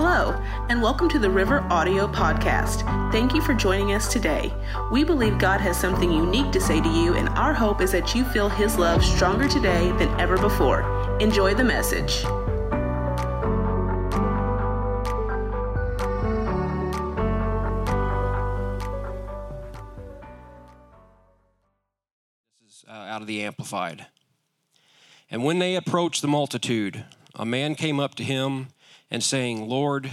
Hello, 0.00 0.30
and 0.68 0.80
welcome 0.80 1.08
to 1.08 1.18
the 1.18 1.28
River 1.28 1.66
Audio 1.70 2.06
Podcast. 2.06 2.82
Thank 3.10 3.34
you 3.34 3.42
for 3.42 3.52
joining 3.52 3.94
us 3.94 4.12
today. 4.12 4.54
We 4.92 5.02
believe 5.02 5.38
God 5.38 5.60
has 5.60 5.76
something 5.76 6.12
unique 6.12 6.52
to 6.52 6.60
say 6.60 6.80
to 6.80 6.88
you, 6.88 7.14
and 7.14 7.28
our 7.30 7.52
hope 7.52 7.80
is 7.80 7.90
that 7.90 8.14
you 8.14 8.24
feel 8.26 8.48
His 8.48 8.78
love 8.78 9.04
stronger 9.04 9.48
today 9.48 9.90
than 9.98 10.08
ever 10.20 10.38
before. 10.38 10.82
Enjoy 11.18 11.52
the 11.52 11.64
message. 11.64 12.22
This 22.64 22.72
is 22.72 22.84
uh, 22.88 22.92
out 22.92 23.20
of 23.20 23.26
the 23.26 23.42
Amplified. 23.42 24.06
And 25.28 25.42
when 25.42 25.58
they 25.58 25.74
approached 25.74 26.22
the 26.22 26.28
multitude, 26.28 27.04
a 27.34 27.44
man 27.44 27.74
came 27.74 27.98
up 27.98 28.14
to 28.14 28.22
him 28.22 28.68
and 29.10 29.22
saying, 29.22 29.68
Lord, 29.68 30.10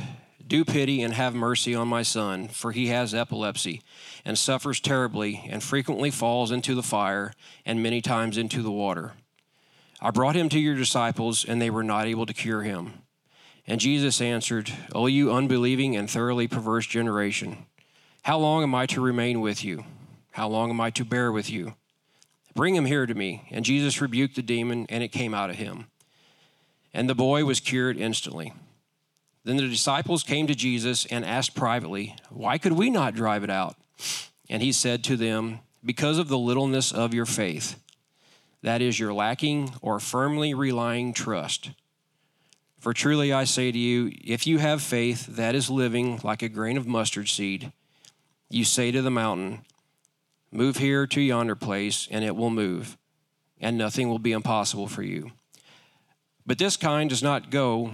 do 0.48 0.63
pity 0.63 1.02
and 1.02 1.13
have 1.13 1.34
mercy 1.34 1.73
on 1.73 1.88
my 1.88 2.03
son, 2.03 2.48
for 2.48 2.72
he 2.72 2.88
has 2.88 3.13
epilepsy 3.13 3.81
and 4.23 4.38
suffers 4.38 4.80
terribly 4.80 5.48
and 5.49 5.63
frequently 5.63 6.12
falls 6.12 6.52
into 6.52 6.76
the 6.76 6.84
fire 6.84 7.34
and 7.66 7.81
many 7.81 8.02
times 8.02 8.38
into 8.38 8.62
the 8.62 8.72
water. 8.72 9.13
I 10.02 10.12
brought 10.12 10.36
him 10.36 10.50
to 10.50 10.59
your 10.59 10.76
disciples, 10.76 11.45
and 11.45 11.62
they 11.62 11.70
were 11.70 11.84
not 11.84 12.05
able 12.05 12.26
to 12.26 12.34
cure 12.34 12.62
him. 12.62 12.94
And 13.66 13.80
Jesus 13.80 14.22
answered, 14.22 14.72
O 14.94 15.08
you 15.08 15.34
unbelieving 15.34 15.95
and 15.95 16.09
thoroughly 16.09 16.48
perverse 16.48 16.86
generation, 16.86 17.66
how 18.22 18.38
long 18.38 18.64
am 18.64 18.75
I 18.75 18.86
to 18.88 19.02
remain 19.02 19.41
with 19.41 19.64
you? 19.64 19.86
How 20.31 20.48
long 20.48 20.70
am 20.70 20.81
I 20.81 20.89
to 20.91 21.05
bear 21.05 21.31
with 21.31 21.50
you? 21.50 21.75
Bring 22.53 22.75
him 22.75 22.86
here 22.86 23.05
to 23.05 23.16
me. 23.16 23.48
And 23.52 23.66
Jesus 23.66 24.02
rebuked 24.02 24.36
the 24.36 24.41
demon, 24.41 24.86
and 24.89 25.03
it 25.03 25.09
came 25.09 25.34
out 25.34 25.50
of 25.50 25.55
him. 25.55 25.88
And 26.94 27.09
the 27.09 27.16
boy 27.16 27.45
was 27.45 27.59
cured 27.59 27.97
instantly. 27.97 28.53
Then 29.45 29.57
the 29.57 29.67
disciples 29.67 30.23
came 30.23 30.47
to 30.47 30.55
Jesus 30.55 31.05
and 31.05 31.23
asked 31.23 31.55
privately, 31.55 32.15
Why 32.31 32.57
could 32.57 32.73
we 32.73 32.89
not 32.89 33.13
drive 33.13 33.43
it 33.43 33.49
out? 33.51 33.77
And 34.49 34.61
he 34.61 34.71
said 34.71 35.03
to 35.05 35.15
them, 35.15 35.59
Because 35.85 36.17
of 36.17 36.27
the 36.27 36.38
littleness 36.38 36.91
of 36.91 37.13
your 37.13 37.27
faith. 37.27 37.79
That 38.63 38.81
is, 38.81 38.99
your 38.99 39.13
lacking 39.13 39.75
or 39.81 39.99
firmly 39.99 40.55
relying 40.55 41.13
trust. 41.13 41.69
For 42.79 42.91
truly 42.91 43.31
I 43.31 43.43
say 43.43 43.71
to 43.71 43.77
you, 43.77 44.11
if 44.23 44.47
you 44.47 44.57
have 44.57 44.81
faith 44.81 45.27
that 45.27 45.53
is 45.53 45.69
living 45.69 46.19
like 46.23 46.41
a 46.41 46.49
grain 46.49 46.75
of 46.75 46.88
mustard 46.88 47.29
seed, 47.29 47.71
you 48.49 48.66
say 48.66 48.91
to 48.91 49.03
the 49.03 49.11
mountain, 49.11 49.61
Move 50.51 50.77
here 50.77 51.05
to 51.05 51.21
yonder 51.21 51.55
place, 51.55 52.07
and 52.09 52.23
it 52.23 52.35
will 52.35 52.49
move, 52.49 52.97
and 53.61 53.77
nothing 53.77 54.09
will 54.09 54.19
be 54.19 54.31
impossible 54.31 54.88
for 54.88 55.03
you. 55.03 55.31
But 56.47 56.57
this 56.57 56.77
kind 56.77 57.09
does 57.09 57.21
not 57.21 57.51
go 57.51 57.93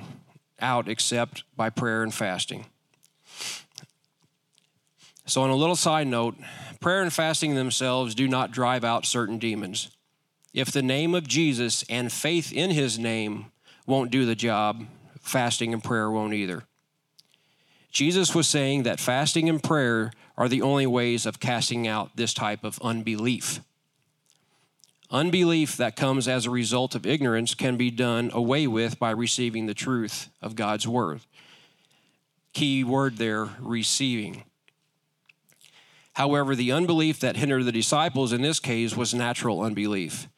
out 0.62 0.88
except 0.88 1.44
by 1.56 1.70
prayer 1.70 2.04
and 2.04 2.14
fasting. 2.14 2.66
So, 5.26 5.42
on 5.42 5.50
a 5.50 5.56
little 5.56 5.76
side 5.76 6.08
note, 6.08 6.36
prayer 6.80 7.02
and 7.02 7.14
fasting 7.14 7.56
themselves 7.56 8.16
do 8.16 8.28
not 8.28 8.52
drive 8.52 8.84
out 8.84 9.06
certain 9.06 9.38
demons. 9.38 9.90
If 10.54 10.72
the 10.72 10.82
name 10.82 11.16
of 11.16 11.28
Jesus 11.28 11.84
and 11.90 12.12
faith 12.12 12.52
in 12.52 12.72
his 12.72 13.00
name 13.00 13.46
won't 13.86 14.12
do 14.12 14.26
the 14.26 14.36
job, 14.36 14.86
fasting 15.22 15.74
and 15.74 15.84
prayer 15.84 16.12
won't 16.12 16.34
either. 16.34 16.64
Jesus 17.92 18.34
was 18.34 18.48
saying 18.48 18.84
that 18.84 19.00
fasting 19.00 19.50
and 19.50 19.62
prayer 19.62 20.12
are 20.38 20.50
the 20.50 20.62
only 20.62 20.88
ways 20.88 21.26
of 21.26 21.40
casting 21.40 21.88
out 21.88 22.16
this 22.16 22.34
type 22.34 22.64
of 22.64 22.80
unbelief. 22.82 23.62
Unbelief 25.12 25.76
that 25.76 25.98
comes 25.98 26.28
as 26.30 26.46
a 26.46 26.50
result 26.50 26.96
of 26.96 27.06
ignorance 27.06 27.54
can 27.54 27.76
be 27.76 27.92
done 27.92 28.32
away 28.34 28.66
with 28.66 28.98
by 28.98 29.12
receiving 29.12 29.66
the 29.66 29.74
truth 29.74 30.30
of 30.42 30.56
God's 30.56 30.88
word. 30.88 31.20
Key 32.54 32.86
word 32.86 33.18
there 33.18 33.50
receiving. 33.60 34.46
However, 36.14 36.56
the 36.56 36.72
unbelief 36.72 37.20
that 37.20 37.36
hindered 37.36 37.66
the 37.66 37.72
disciples 37.74 38.32
in 38.32 38.42
this 38.42 38.60
case 38.60 38.96
was 38.96 39.14
natural 39.14 39.62
unbelief. 39.62 40.30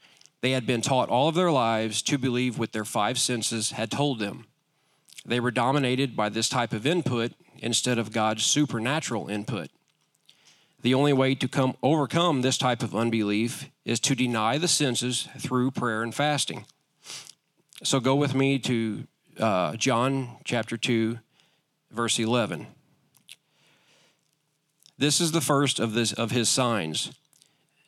They 0.42 0.52
had 0.52 0.66
been 0.66 0.82
taught 0.82 1.10
all 1.10 1.30
of 1.30 1.36
their 1.36 1.52
lives 1.52 2.02
to 2.04 2.18
believe 2.18 2.58
what 2.58 2.74
their 2.74 2.86
five 2.86 3.20
senses 3.20 3.72
had 3.72 3.92
told 3.92 4.20
them. 4.20 4.48
They 5.26 5.40
were 5.40 5.52
dominated 5.52 6.16
by 6.16 6.30
this 6.30 6.50
type 6.50 6.74
of 6.74 6.86
input 6.86 7.32
instead 7.60 7.98
of 7.98 8.12
God's 8.12 8.44
supernatural 8.44 9.30
input. 9.30 9.70
The 10.84 10.94
only 10.94 11.14
way 11.14 11.34
to 11.36 11.48
come 11.48 11.78
overcome 11.82 12.42
this 12.42 12.58
type 12.58 12.84
of 12.84 12.94
unbelief 12.94 13.70
is 13.86 14.02
to 14.02 14.16
deny 14.16 14.58
the 14.58 14.68
senses 14.68 15.30
through 15.40 15.72
prayer 15.72 16.04
and 16.04 16.14
fasting. 16.14 16.66
So 17.84 18.02
go 18.02 18.16
with 18.16 18.36
me 18.36 18.60
to 18.60 19.08
uh, 19.40 19.78
John 19.78 20.38
chapter 20.44 20.76
2, 20.76 21.20
verse 21.90 22.20
11. 22.20 22.68
This 24.98 25.22
is 25.22 25.32
the 25.32 25.40
first 25.40 25.80
of, 25.80 25.94
this, 25.94 26.12
of 26.12 26.32
his 26.32 26.50
signs. 26.50 27.14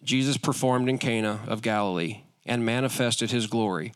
Jesus 0.02 0.38
performed 0.38 0.88
in 0.88 0.98
Cana 0.98 1.42
of 1.48 1.62
Galilee 1.62 2.22
and 2.46 2.66
manifested 2.66 3.30
his 3.30 3.48
glory, 3.48 3.92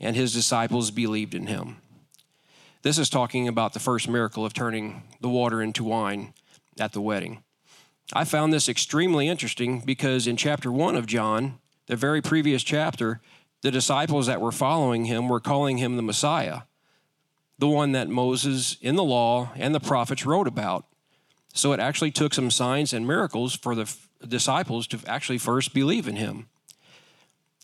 and 0.00 0.16
his 0.16 0.32
disciples 0.32 0.90
believed 0.90 1.36
in 1.36 1.46
him. 1.46 1.76
This 2.82 2.98
is 2.98 3.08
talking 3.08 3.46
about 3.46 3.74
the 3.74 3.80
first 3.80 4.08
miracle 4.08 4.44
of 4.44 4.54
turning 4.54 5.04
the 5.20 5.28
water 5.28 5.62
into 5.62 5.84
wine 5.84 6.34
at 6.80 6.92
the 6.92 7.00
wedding. 7.00 7.43
I 8.12 8.24
found 8.24 8.52
this 8.52 8.68
extremely 8.68 9.28
interesting 9.28 9.80
because 9.80 10.26
in 10.26 10.36
chapter 10.36 10.70
one 10.70 10.96
of 10.96 11.06
John, 11.06 11.58
the 11.86 11.96
very 11.96 12.20
previous 12.20 12.62
chapter, 12.62 13.20
the 13.62 13.70
disciples 13.70 14.26
that 14.26 14.40
were 14.40 14.52
following 14.52 15.06
him 15.06 15.28
were 15.28 15.40
calling 15.40 15.78
him 15.78 15.96
the 15.96 16.02
Messiah, 16.02 16.62
the 17.58 17.68
one 17.68 17.92
that 17.92 18.08
Moses 18.08 18.76
in 18.80 18.96
the 18.96 19.02
law 19.02 19.50
and 19.56 19.74
the 19.74 19.80
prophets 19.80 20.26
wrote 20.26 20.46
about. 20.46 20.86
So 21.54 21.72
it 21.72 21.80
actually 21.80 22.10
took 22.10 22.34
some 22.34 22.50
signs 22.50 22.92
and 22.92 23.06
miracles 23.06 23.54
for 23.54 23.74
the 23.74 23.92
disciples 24.26 24.86
to 24.88 24.98
actually 25.06 25.38
first 25.38 25.72
believe 25.72 26.08
in 26.08 26.16
him. 26.16 26.48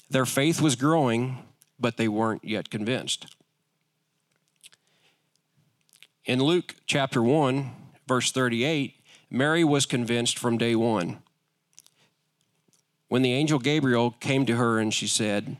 Their 0.08 0.26
faith 0.26 0.60
was 0.60 0.74
growing, 0.74 1.38
but 1.78 1.96
they 1.96 2.08
weren't 2.08 2.44
yet 2.44 2.70
convinced. 2.70 3.34
In 6.24 6.42
Luke 6.42 6.76
chapter 6.86 7.22
1, 7.22 7.72
verse 8.06 8.32
38, 8.32 8.94
Mary 9.30 9.62
was 9.62 9.86
convinced 9.86 10.38
from 10.38 10.58
day 10.58 10.74
one. 10.74 11.18
When 13.08 13.22
the 13.22 13.32
angel 13.32 13.58
Gabriel 13.58 14.10
came 14.12 14.44
to 14.46 14.56
her 14.56 14.78
and 14.78 14.92
she 14.92 15.06
said, 15.06 15.56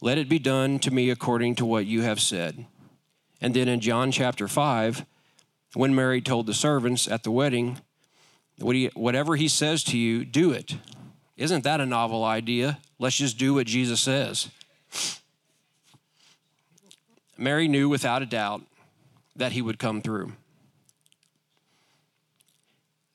Let 0.00 0.18
it 0.18 0.28
be 0.28 0.38
done 0.38 0.78
to 0.80 0.90
me 0.90 1.10
according 1.10 1.54
to 1.56 1.66
what 1.66 1.86
you 1.86 2.02
have 2.02 2.20
said. 2.20 2.66
And 3.40 3.54
then 3.54 3.68
in 3.68 3.80
John 3.80 4.10
chapter 4.10 4.48
5, 4.48 5.04
when 5.74 5.94
Mary 5.94 6.20
told 6.20 6.46
the 6.46 6.54
servants 6.54 7.06
at 7.06 7.22
the 7.22 7.30
wedding, 7.30 7.78
Whatever 8.58 9.36
he 9.36 9.48
says 9.48 9.84
to 9.84 9.98
you, 9.98 10.24
do 10.24 10.50
it. 10.50 10.76
Isn't 11.36 11.64
that 11.64 11.80
a 11.80 11.86
novel 11.86 12.24
idea? 12.24 12.78
Let's 12.98 13.16
just 13.16 13.36
do 13.36 13.54
what 13.54 13.66
Jesus 13.66 14.00
says. 14.00 14.48
Mary 17.36 17.68
knew 17.68 17.88
without 17.88 18.22
a 18.22 18.26
doubt 18.26 18.62
that 19.36 19.52
he 19.52 19.60
would 19.60 19.78
come 19.78 20.00
through. 20.00 20.32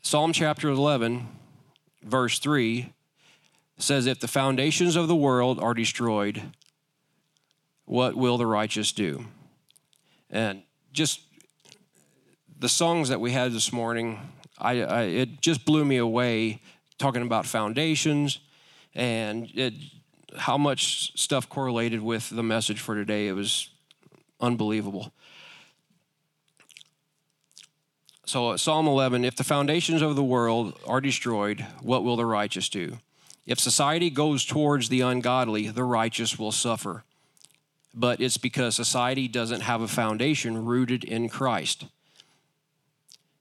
Psalm 0.04 0.34
chapter 0.34 0.68
11, 0.68 1.28
verse 2.04 2.40
3 2.40 2.92
says, 3.78 4.08
If 4.08 4.20
the 4.20 4.28
foundations 4.28 4.96
of 4.96 5.08
the 5.08 5.16
world 5.16 5.60
are 5.60 5.76
destroyed, 5.76 6.42
what 7.86 8.16
will 8.16 8.40
the 8.40 8.48
righteous 8.48 8.92
do? 8.92 9.26
And 10.32 10.64
just 10.92 11.22
the 12.58 12.68
songs 12.68 13.10
that 13.10 13.22
we 13.22 13.32
had 13.32 13.52
this 13.52 13.72
morning, 13.72 14.20
I, 14.58 14.82
I, 14.82 15.02
it 15.04 15.40
just 15.40 15.66
blew 15.66 15.86
me 15.86 15.98
away 15.98 16.62
talking 16.98 17.22
about 17.22 17.46
foundations 17.46 18.40
and 18.96 19.52
it, 19.54 19.76
how 20.36 20.58
much 20.58 21.18
stuff 21.20 21.48
correlated 21.48 22.02
with 22.02 22.32
the 22.32 22.44
message 22.44 22.80
for 22.80 22.96
today. 22.96 23.28
It 23.28 23.34
was 23.34 23.70
unbelievable. 24.40 25.14
So, 28.32 28.56
Psalm 28.56 28.88
11 28.88 29.26
if 29.26 29.36
the 29.36 29.44
foundations 29.44 30.02
of 30.02 30.16
the 30.16 30.24
world 30.24 30.80
are 30.88 31.02
destroyed, 31.02 31.66
what 31.82 32.06
will 32.06 32.16
the 32.16 32.26
righteous 32.26 32.70
do? 32.70 33.00
If 33.46 33.60
society 33.60 34.10
goes 34.10 34.46
towards 34.46 34.88
the 34.88 35.02
ungodly, 35.02 35.68
the 35.68 35.84
righteous 35.84 36.40
will 36.40 36.54
suffer. 36.54 37.04
But 37.94 38.22
it's 38.22 38.38
because 38.38 38.74
society 38.74 39.28
doesn't 39.28 39.64
have 39.64 39.82
a 39.82 39.88
foundation 39.90 40.64
rooted 40.64 41.04
in 41.04 41.28
Christ. 41.28 41.88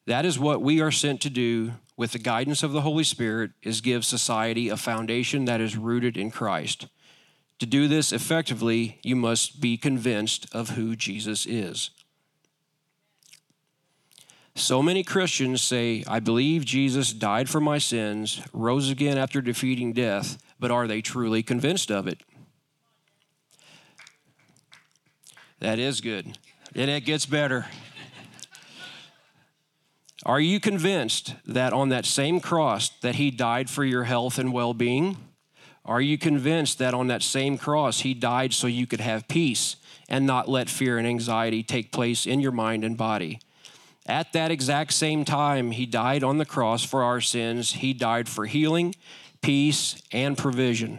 That 0.07 0.25
is 0.25 0.41
what 0.41 0.61
we 0.61 0.81
are 0.81 0.91
sent 0.91 1.21
to 1.21 1.31
do 1.31 1.75
with 1.97 2.11
the 2.11 2.19
guidance 2.19 2.65
of 2.65 2.73
the 2.73 2.81
Holy 2.81 3.05
Spirit 3.05 3.53
is 3.63 3.81
give 3.81 4.05
society 4.05 4.69
a 4.69 4.77
foundation 4.77 5.45
that 5.45 5.61
is 5.61 5.77
rooted 5.77 6.17
in 6.17 6.33
Christ. 6.33 6.89
To 7.61 7.67
do 7.67 7.87
this 7.87 8.11
effectively, 8.11 8.99
you 9.05 9.15
must 9.15 9.61
be 9.61 9.77
convinced 9.77 10.53
of 10.53 10.71
who 10.71 10.97
Jesus 10.97 11.47
is. 11.47 11.91
So 14.55 14.83
many 14.83 15.03
Christians 15.03 15.63
say, 15.63 16.05
I 16.07 16.21
believe 16.21 16.65
Jesus 16.65 17.13
died 17.13 17.49
for 17.49 17.61
my 17.61 17.79
sins, 17.79 18.43
rose 18.53 18.91
again 18.91 19.17
after 19.17 19.41
defeating 19.41 19.93
death, 19.93 20.39
but 20.59 20.71
are 20.71 20.87
they 20.87 21.01
truly 21.01 21.43
convinced 21.43 21.91
of 21.91 22.07
it? 22.07 22.23
That 25.61 25.79
is 25.79 26.01
good. 26.01 26.39
And 26.75 26.91
it 26.91 27.05
gets 27.05 27.27
better. 27.27 27.67
Are 30.27 30.41
you 30.41 30.61
convinced 30.61 31.35
that 31.47 31.73
on 31.73 31.89
that 31.89 32.05
same 32.05 32.41
cross 32.41 32.91
that 33.01 33.15
he 33.15 33.31
died 33.31 33.71
for 33.71 33.85
your 33.85 34.05
health 34.05 34.39
and 34.39 34.53
well-being? 34.53 35.17
Are 35.85 36.01
you 36.01 36.19
convinced 36.19 36.79
that 36.79 36.93
on 36.93 37.07
that 37.07 37.23
same 37.23 37.57
cross 37.57 38.01
he 38.01 38.13
died 38.13 38.53
so 38.53 38.67
you 38.67 38.87
could 38.87 39.01
have 39.01 39.29
peace 39.29 39.77
and 40.09 40.27
not 40.27 40.49
let 40.49 40.69
fear 40.69 40.99
and 40.99 41.07
anxiety 41.07 41.63
take 41.63 41.93
place 41.93 42.27
in 42.27 42.41
your 42.41 42.53
mind 42.53 42.85
and 42.85 42.97
body? 42.97 43.41
At 44.11 44.33
that 44.33 44.51
exact 44.51 44.93
same 44.93 45.25
time 45.25 45.71
he 45.71 45.87
died 45.87 46.25
on 46.25 46.39
the 46.39 46.45
cross 46.45 46.85
for 46.85 47.05
our 47.05 47.21
sins, 47.21 47.75
he 47.75 47.93
died 47.93 48.29
for 48.29 48.45
healing, 48.45 48.97
peace, 49.41 50.03
and 50.11 50.37
provision. 50.37 50.99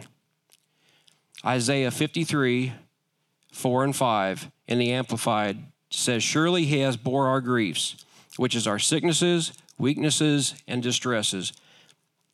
Isaiah 1.44 1.90
53, 1.90 2.72
4 3.52 3.84
and 3.84 3.94
5 3.94 4.50
in 4.66 4.78
the 4.78 4.92
Amplified 4.92 5.58
says, 5.90 6.22
Surely 6.22 6.64
he 6.64 6.78
has 6.78 6.96
bore 6.96 7.26
our 7.26 7.42
griefs, 7.42 8.02
which 8.38 8.56
is 8.56 8.66
our 8.66 8.78
sicknesses, 8.78 9.52
weaknesses, 9.76 10.54
and 10.66 10.82
distresses, 10.82 11.52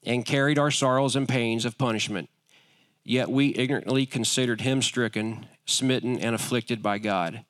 and 0.06 0.24
carried 0.24 0.60
our 0.60 0.70
sorrows 0.70 1.16
and 1.16 1.28
pains 1.28 1.64
of 1.64 1.76
punishment. 1.76 2.30
Yet 3.02 3.28
we 3.28 3.52
ignorantly 3.56 4.06
considered 4.06 4.60
him 4.60 4.80
stricken, 4.82 5.46
smitten, 5.66 6.20
and 6.20 6.36
afflicted 6.36 6.84
by 6.84 6.98
God, 6.98 7.44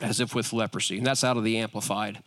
as 0.00 0.20
if 0.20 0.34
with 0.34 0.52
leprosy. 0.52 0.98
And 0.98 1.06
that's 1.06 1.24
out 1.24 1.36
of 1.36 1.44
the 1.44 1.58
Amplified. 1.58 2.22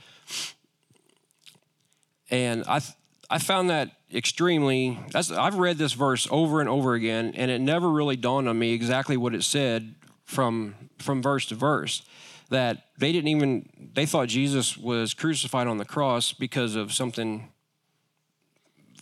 And 2.30 2.64
I, 2.68 2.82
I 3.30 3.40
found 3.40 3.70
that 3.70 3.92
extremely, 4.14 5.00
I've 5.14 5.58
read 5.58 5.78
this 5.78 5.94
verse 5.94 6.28
over 6.32 6.60
and 6.60 6.70
over 6.70 6.94
again, 6.94 7.34
and 7.36 7.52
it 7.52 7.62
never 7.62 7.90
really 7.90 8.16
dawned 8.16 8.48
on 8.48 8.58
me 8.58 8.74
exactly 8.74 9.18
what 9.18 9.36
it 9.36 9.44
said 9.44 9.96
from, 10.26 10.76
from 11.00 11.22
verse 11.22 11.46
to 11.48 11.56
verse. 11.56 12.04
That 12.50 12.86
they 12.98 13.12
didn't 13.12 13.28
even, 13.28 13.70
they 13.94 14.08
thought 14.08 14.28
Jesus 14.28 14.76
was 14.76 15.14
crucified 15.14 15.68
on 15.68 15.78
the 15.78 15.86
cross 15.86 16.34
because 16.34 16.76
of 16.76 16.92
something 16.92 17.50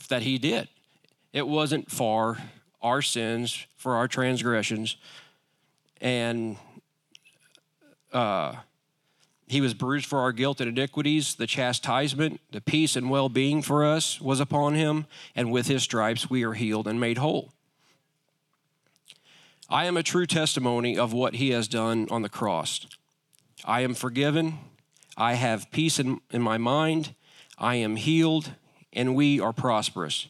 that 0.10 0.24
he 0.24 0.38
did. 0.38 0.68
It 1.32 1.48
wasn't 1.48 1.90
for 1.90 2.38
our 2.82 3.02
sins, 3.02 3.66
for 3.78 3.96
our 3.96 4.08
transgressions. 4.08 4.98
And 6.02 6.58
uh, 8.14 8.56
he 9.48 9.62
was 9.62 9.74
bruised 9.74 10.06
for 10.06 10.20
our 10.20 10.32
guilt 10.32 10.60
and 10.60 10.70
iniquities. 10.70 11.36
The 11.36 11.48
chastisement, 11.48 12.42
the 12.52 12.62
peace 12.62 12.96
and 12.96 13.10
well 13.10 13.30
being 13.30 13.62
for 13.62 13.86
us 13.86 14.20
was 14.20 14.40
upon 14.40 14.76
him, 14.76 15.06
and 15.36 15.52
with 15.52 15.68
his 15.68 15.84
stripes 15.84 16.30
we 16.30 16.44
are 16.44 16.54
healed 16.54 16.88
and 16.88 17.00
made 17.00 17.18
whole. 17.18 17.54
I 19.70 19.86
am 19.86 19.98
a 19.98 20.04
true 20.04 20.26
testimony 20.26 20.98
of 20.98 21.14
what 21.14 21.36
he 21.36 21.50
has 21.52 21.68
done 21.68 22.08
on 22.10 22.22
the 22.22 22.30
cross. 22.30 22.86
I 23.66 23.82
am 23.82 23.94
forgiven. 23.94 24.60
I 25.18 25.34
have 25.34 25.72
peace 25.72 26.00
in, 26.00 26.22
in 26.32 26.42
my 26.42 26.58
mind. 26.58 27.16
I 27.58 27.76
am 27.76 27.96
healed, 27.96 28.52
and 28.94 29.16
we 29.16 29.40
are 29.40 29.52
prosperous. 29.52 30.28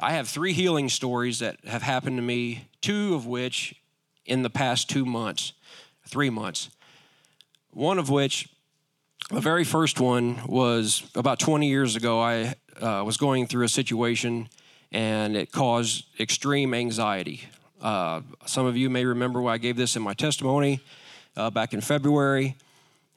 I 0.00 0.12
have 0.12 0.28
three 0.28 0.52
healing 0.52 0.88
stories 0.88 1.38
that 1.40 1.64
have 1.64 1.82
happened 1.82 2.16
to 2.18 2.22
me, 2.22 2.68
two 2.80 3.14
of 3.14 3.26
which 3.26 3.74
in 4.24 4.42
the 4.42 4.50
past 4.50 4.88
two 4.88 5.04
months, 5.04 5.52
three 6.06 6.30
months. 6.30 6.70
One 7.70 7.98
of 7.98 8.08
which, 8.10 8.48
the 9.30 9.40
very 9.40 9.64
first 9.64 10.00
one 10.00 10.40
was 10.46 11.10
about 11.14 11.38
20 11.38 11.68
years 11.68 11.96
ago. 11.96 12.20
I 12.20 12.54
uh, 12.80 13.02
was 13.04 13.16
going 13.16 13.46
through 13.46 13.64
a 13.64 13.68
situation 13.68 14.48
and 14.92 15.36
it 15.36 15.52
caused 15.52 16.04
extreme 16.20 16.72
anxiety. 16.74 17.42
Uh, 17.80 18.22
some 18.46 18.66
of 18.66 18.76
you 18.76 18.88
may 18.88 19.04
remember 19.04 19.40
when 19.42 19.52
I 19.52 19.58
gave 19.58 19.76
this 19.76 19.96
in 19.96 20.02
my 20.02 20.14
testimony 20.14 20.80
uh, 21.36 21.50
back 21.50 21.74
in 21.74 21.80
February. 21.80 22.56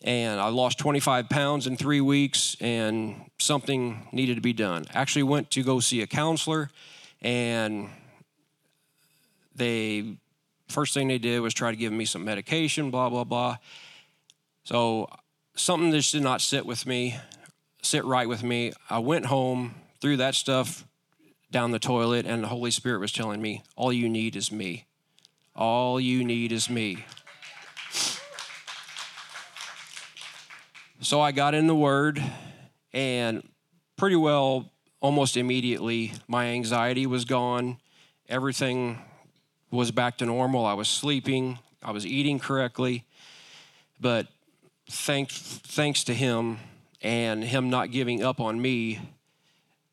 And 0.01 0.39
I 0.39 0.47
lost 0.47 0.79
25 0.79 1.29
pounds 1.29 1.67
in 1.67 1.75
three 1.75 1.99
weeks, 1.99 2.55
and 2.61 3.29
something 3.37 4.07
needed 4.13 4.35
to 4.35 4.41
be 4.41 4.53
done. 4.53 4.85
Actually, 4.93 5.23
went 5.23 5.51
to 5.51 5.63
go 5.63 5.81
see 5.81 6.01
a 6.01 6.07
counselor, 6.07 6.69
and 7.21 7.89
they 9.55 10.15
first 10.69 10.93
thing 10.93 11.07
they 11.07 11.17
did 11.17 11.39
was 11.41 11.53
try 11.53 11.71
to 11.71 11.77
give 11.77 11.91
me 11.91 12.05
some 12.05 12.23
medication, 12.23 12.91
blah 12.91 13.09
blah 13.09 13.23
blah. 13.23 13.57
So 14.63 15.09
something 15.55 15.91
just 15.91 16.11
did 16.11 16.23
not 16.23 16.41
sit 16.41 16.65
with 16.65 16.85
me, 16.85 17.17
sit 17.81 18.05
right 18.05 18.27
with 18.27 18.43
me. 18.43 18.73
I 18.89 18.99
went 18.99 19.25
home, 19.25 19.75
threw 19.99 20.17
that 20.17 20.35
stuff 20.35 20.85
down 21.51 21.71
the 21.71 21.79
toilet, 21.79 22.25
and 22.25 22.43
the 22.43 22.47
Holy 22.47 22.71
Spirit 22.71 22.99
was 22.99 23.11
telling 23.11 23.41
me, 23.41 23.63
All 23.75 23.91
you 23.91 24.07
need 24.07 24.35
is 24.35 24.51
me. 24.51 24.85
All 25.55 25.99
you 25.99 26.23
need 26.23 26.51
is 26.51 26.69
me. 26.69 27.05
So 31.01 31.21
I 31.21 31.31
got 31.31 31.53
in 31.53 31.67
the 31.67 31.75
Word, 31.75 32.21
and 32.93 33.47
pretty 33.97 34.17
well 34.17 34.71
almost 35.01 35.37
immediately, 35.37 36.13
my 36.27 36.47
anxiety 36.47 37.05
was 37.05 37.25
gone. 37.25 37.77
Everything 38.27 38.99
was 39.71 39.91
back 39.91 40.17
to 40.17 40.25
normal. 40.25 40.65
I 40.65 40.73
was 40.73 40.87
sleeping, 40.87 41.59
I 41.83 41.91
was 41.91 42.05
eating 42.05 42.39
correctly. 42.39 43.05
But 44.01 44.27
thanks, 44.89 45.37
thanks 45.37 46.03
to 46.05 46.13
him 46.13 46.59
and 47.01 47.43
him 47.43 47.69
not 47.69 47.91
giving 47.91 48.23
up 48.23 48.39
on 48.39 48.61
me 48.61 48.99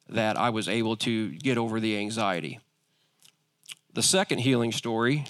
that 0.08 0.36
I 0.36 0.50
was 0.50 0.68
able 0.68 0.96
to 0.98 1.30
get 1.30 1.58
over 1.58 1.80
the 1.80 1.98
anxiety. 1.98 2.60
The 3.94 4.02
second 4.02 4.38
healing 4.38 4.72
story 4.72 5.24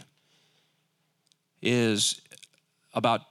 is 1.63 2.21
about 2.95 3.23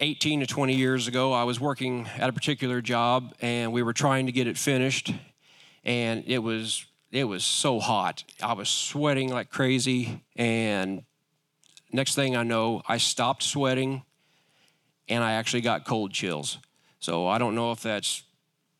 18 0.00 0.40
to 0.40 0.46
20 0.46 0.74
years 0.74 1.08
ago. 1.08 1.32
I 1.32 1.44
was 1.44 1.58
working 1.58 2.08
at 2.18 2.28
a 2.28 2.32
particular 2.32 2.80
job 2.80 3.34
and 3.40 3.72
we 3.72 3.82
were 3.82 3.92
trying 3.92 4.26
to 4.26 4.32
get 4.32 4.46
it 4.46 4.58
finished 4.58 5.12
and 5.84 6.24
it 6.26 6.38
was 6.38 6.84
it 7.10 7.24
was 7.24 7.44
so 7.44 7.80
hot. 7.80 8.24
I 8.42 8.52
was 8.52 8.68
sweating 8.68 9.30
like 9.30 9.50
crazy 9.50 10.22
and 10.36 11.02
next 11.92 12.14
thing 12.14 12.36
I 12.36 12.42
know, 12.42 12.82
I 12.86 12.98
stopped 12.98 13.42
sweating 13.42 14.02
and 15.08 15.22
I 15.22 15.32
actually 15.32 15.62
got 15.62 15.84
cold 15.84 16.12
chills. 16.12 16.58
So 17.00 17.26
I 17.26 17.38
don't 17.38 17.54
know 17.54 17.72
if 17.72 17.80
that's 17.80 18.22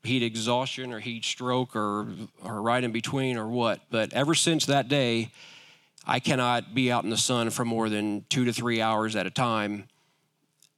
heat 0.03 0.23
exhaustion 0.23 0.93
or 0.93 1.01
heat 1.01 1.25
stroke 1.25 1.77
or, 1.77 2.07
or 2.43 2.63
right 2.63 2.83
in 2.83 2.93
between 2.93 3.37
or 3.37 3.49
what, 3.49 3.81
but 3.91 4.13
ever 4.13 4.35
since 4.35 4.67
that 4.67 4.89
day, 4.89 5.31
I 6.07 6.21
cannot 6.21 6.75
be 6.75 6.91
out 6.91 7.05
in 7.05 7.11
the 7.11 7.17
sun 7.17 7.51
for 7.51 7.65
more 7.65 7.89
than 7.89 8.25
two 8.29 8.45
to 8.45 8.53
three 8.53 8.81
hours 8.81 9.17
at 9.17 9.27
a 9.27 9.31
time, 9.31 9.89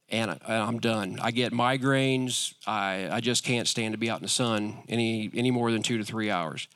and 0.09 0.31
I, 0.31 0.67
am 0.67 0.79
done. 0.79 1.19
I 1.21 1.29
get 1.29 1.53
migraines. 1.53 2.55
I, 2.65 3.09
I 3.11 3.19
just 3.19 3.43
can't 3.43 3.67
stand 3.67 3.93
to 3.93 3.99
be 3.99 4.09
out 4.09 4.17
in 4.17 4.23
the 4.23 4.29
sun 4.29 4.79
any 4.89 5.29
any 5.35 5.51
more 5.51 5.71
than 5.71 5.83
two 5.83 5.99
to 5.99 6.03
three 6.03 6.31
hours. 6.31 6.67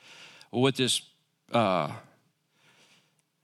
With 0.53 0.75
this 0.75 1.01
uh, 1.51 1.91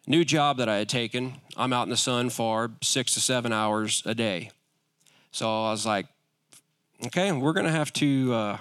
new 0.05 0.23
job 0.23 0.57
that 0.57 0.69
I 0.69 0.77
had 0.77 0.89
taken, 0.89 1.33
I'm 1.57 1.73
out 1.73 1.81
in 1.83 1.89
the 1.89 1.97
sun 1.97 2.29
for 2.29 2.69
six 2.83 3.15
to 3.15 3.19
seven 3.19 3.51
hours 3.51 4.03
a 4.05 4.13
day. 4.13 4.51
So 5.31 5.47
I 5.47 5.71
was 5.71 5.87
like, 5.87 6.05
okay, 7.07 7.31
we're 7.31 7.53
going 7.53 7.65
to 7.65 7.71
have 7.71 7.91
to 7.93 8.33
uh, 8.35 8.57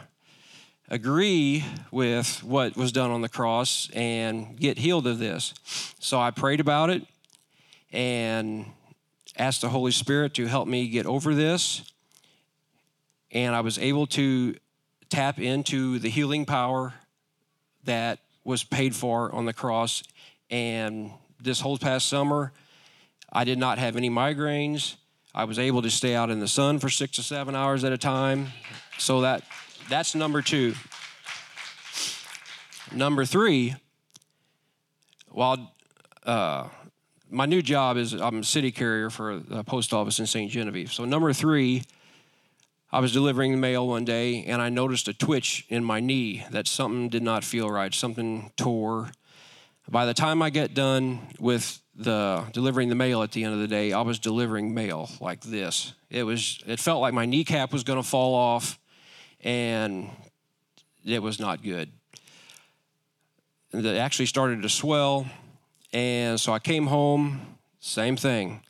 agree 0.88 1.62
with 1.90 2.42
what 2.42 2.74
was 2.74 2.90
done 2.90 3.10
on 3.10 3.20
the 3.20 3.28
cross 3.28 3.90
and 3.92 4.58
get 4.58 4.78
healed 4.78 5.06
of 5.06 5.18
this. 5.18 5.52
So 5.98 6.18
I 6.18 6.30
prayed 6.30 6.60
about 6.60 6.88
it 6.88 7.06
and 7.92 8.64
asked 9.36 9.60
the 9.60 9.68
Holy 9.68 9.92
Spirit 9.92 10.32
to 10.34 10.46
help 10.46 10.66
me 10.66 10.88
get 10.88 11.04
over 11.04 11.34
this. 11.34 11.82
And 13.30 13.54
I 13.54 13.60
was 13.60 13.78
able 13.78 14.06
to 14.06 14.56
tap 15.10 15.38
into 15.38 15.98
the 15.98 16.08
healing 16.08 16.46
power 16.46 16.94
that 17.84 18.20
was 18.44 18.64
paid 18.64 18.94
for 18.94 19.32
on 19.34 19.44
the 19.44 19.52
cross. 19.52 20.02
And 20.50 21.10
this 21.40 21.60
whole 21.60 21.78
past 21.78 22.08
summer, 22.08 22.52
I 23.32 23.44
did 23.44 23.58
not 23.58 23.78
have 23.78 23.96
any 23.96 24.10
migraines. 24.10 24.96
I 25.34 25.44
was 25.44 25.58
able 25.58 25.82
to 25.82 25.90
stay 25.90 26.14
out 26.14 26.30
in 26.30 26.40
the 26.40 26.48
sun 26.48 26.78
for 26.78 26.88
six 26.88 27.16
to 27.16 27.22
seven 27.22 27.54
hours 27.54 27.84
at 27.84 27.92
a 27.92 27.98
time. 27.98 28.48
So 28.98 29.20
that 29.20 29.42
that's 29.88 30.14
number 30.14 30.42
two. 30.42 30.74
Number 32.92 33.24
three, 33.24 33.74
while 35.30 35.74
uh, 36.24 36.68
my 37.30 37.46
new 37.46 37.62
job 37.62 37.96
is 37.96 38.14
I'm 38.14 38.38
a 38.38 38.44
city 38.44 38.72
carrier 38.72 39.10
for 39.10 39.38
the 39.38 39.62
post 39.62 39.92
office 39.92 40.18
in 40.18 40.26
St. 40.26 40.50
Genevieve. 40.50 40.92
So 40.92 41.04
number 41.04 41.32
three, 41.32 41.84
I 42.90 43.00
was 43.00 43.12
delivering 43.12 43.52
the 43.52 43.58
mail 43.58 43.86
one 43.86 44.06
day 44.06 44.44
and 44.44 44.62
I 44.62 44.70
noticed 44.70 45.08
a 45.08 45.12
twitch 45.12 45.66
in 45.68 45.84
my 45.84 46.00
knee 46.00 46.44
that 46.50 46.66
something 46.66 47.10
did 47.10 47.22
not 47.22 47.44
feel 47.44 47.68
right. 47.68 47.92
Something 47.92 48.50
tore. 48.56 49.10
By 49.90 50.06
the 50.06 50.14
time 50.14 50.40
I 50.40 50.48
get 50.48 50.72
done 50.72 51.20
with 51.38 51.82
the 51.94 52.44
delivering 52.52 52.88
the 52.88 52.94
mail 52.94 53.22
at 53.22 53.32
the 53.32 53.44
end 53.44 53.52
of 53.52 53.60
the 53.60 53.68
day, 53.68 53.92
I 53.92 54.00
was 54.00 54.18
delivering 54.18 54.72
mail 54.72 55.10
like 55.20 55.42
this. 55.42 55.92
It 56.08 56.22
was 56.22 56.62
it 56.66 56.80
felt 56.80 57.02
like 57.02 57.12
my 57.12 57.26
kneecap 57.26 57.74
was 57.74 57.84
going 57.84 58.00
to 58.00 58.08
fall 58.08 58.34
off 58.34 58.78
and 59.42 60.08
it 61.04 61.22
was 61.22 61.38
not 61.38 61.62
good. 61.62 61.90
It 63.72 63.84
actually 63.84 64.26
started 64.26 64.62
to 64.62 64.68
swell 64.70 65.26
and 65.92 66.40
so 66.40 66.54
I 66.54 66.58
came 66.58 66.86
home, 66.86 67.58
same 67.80 68.16
thing. 68.16 68.62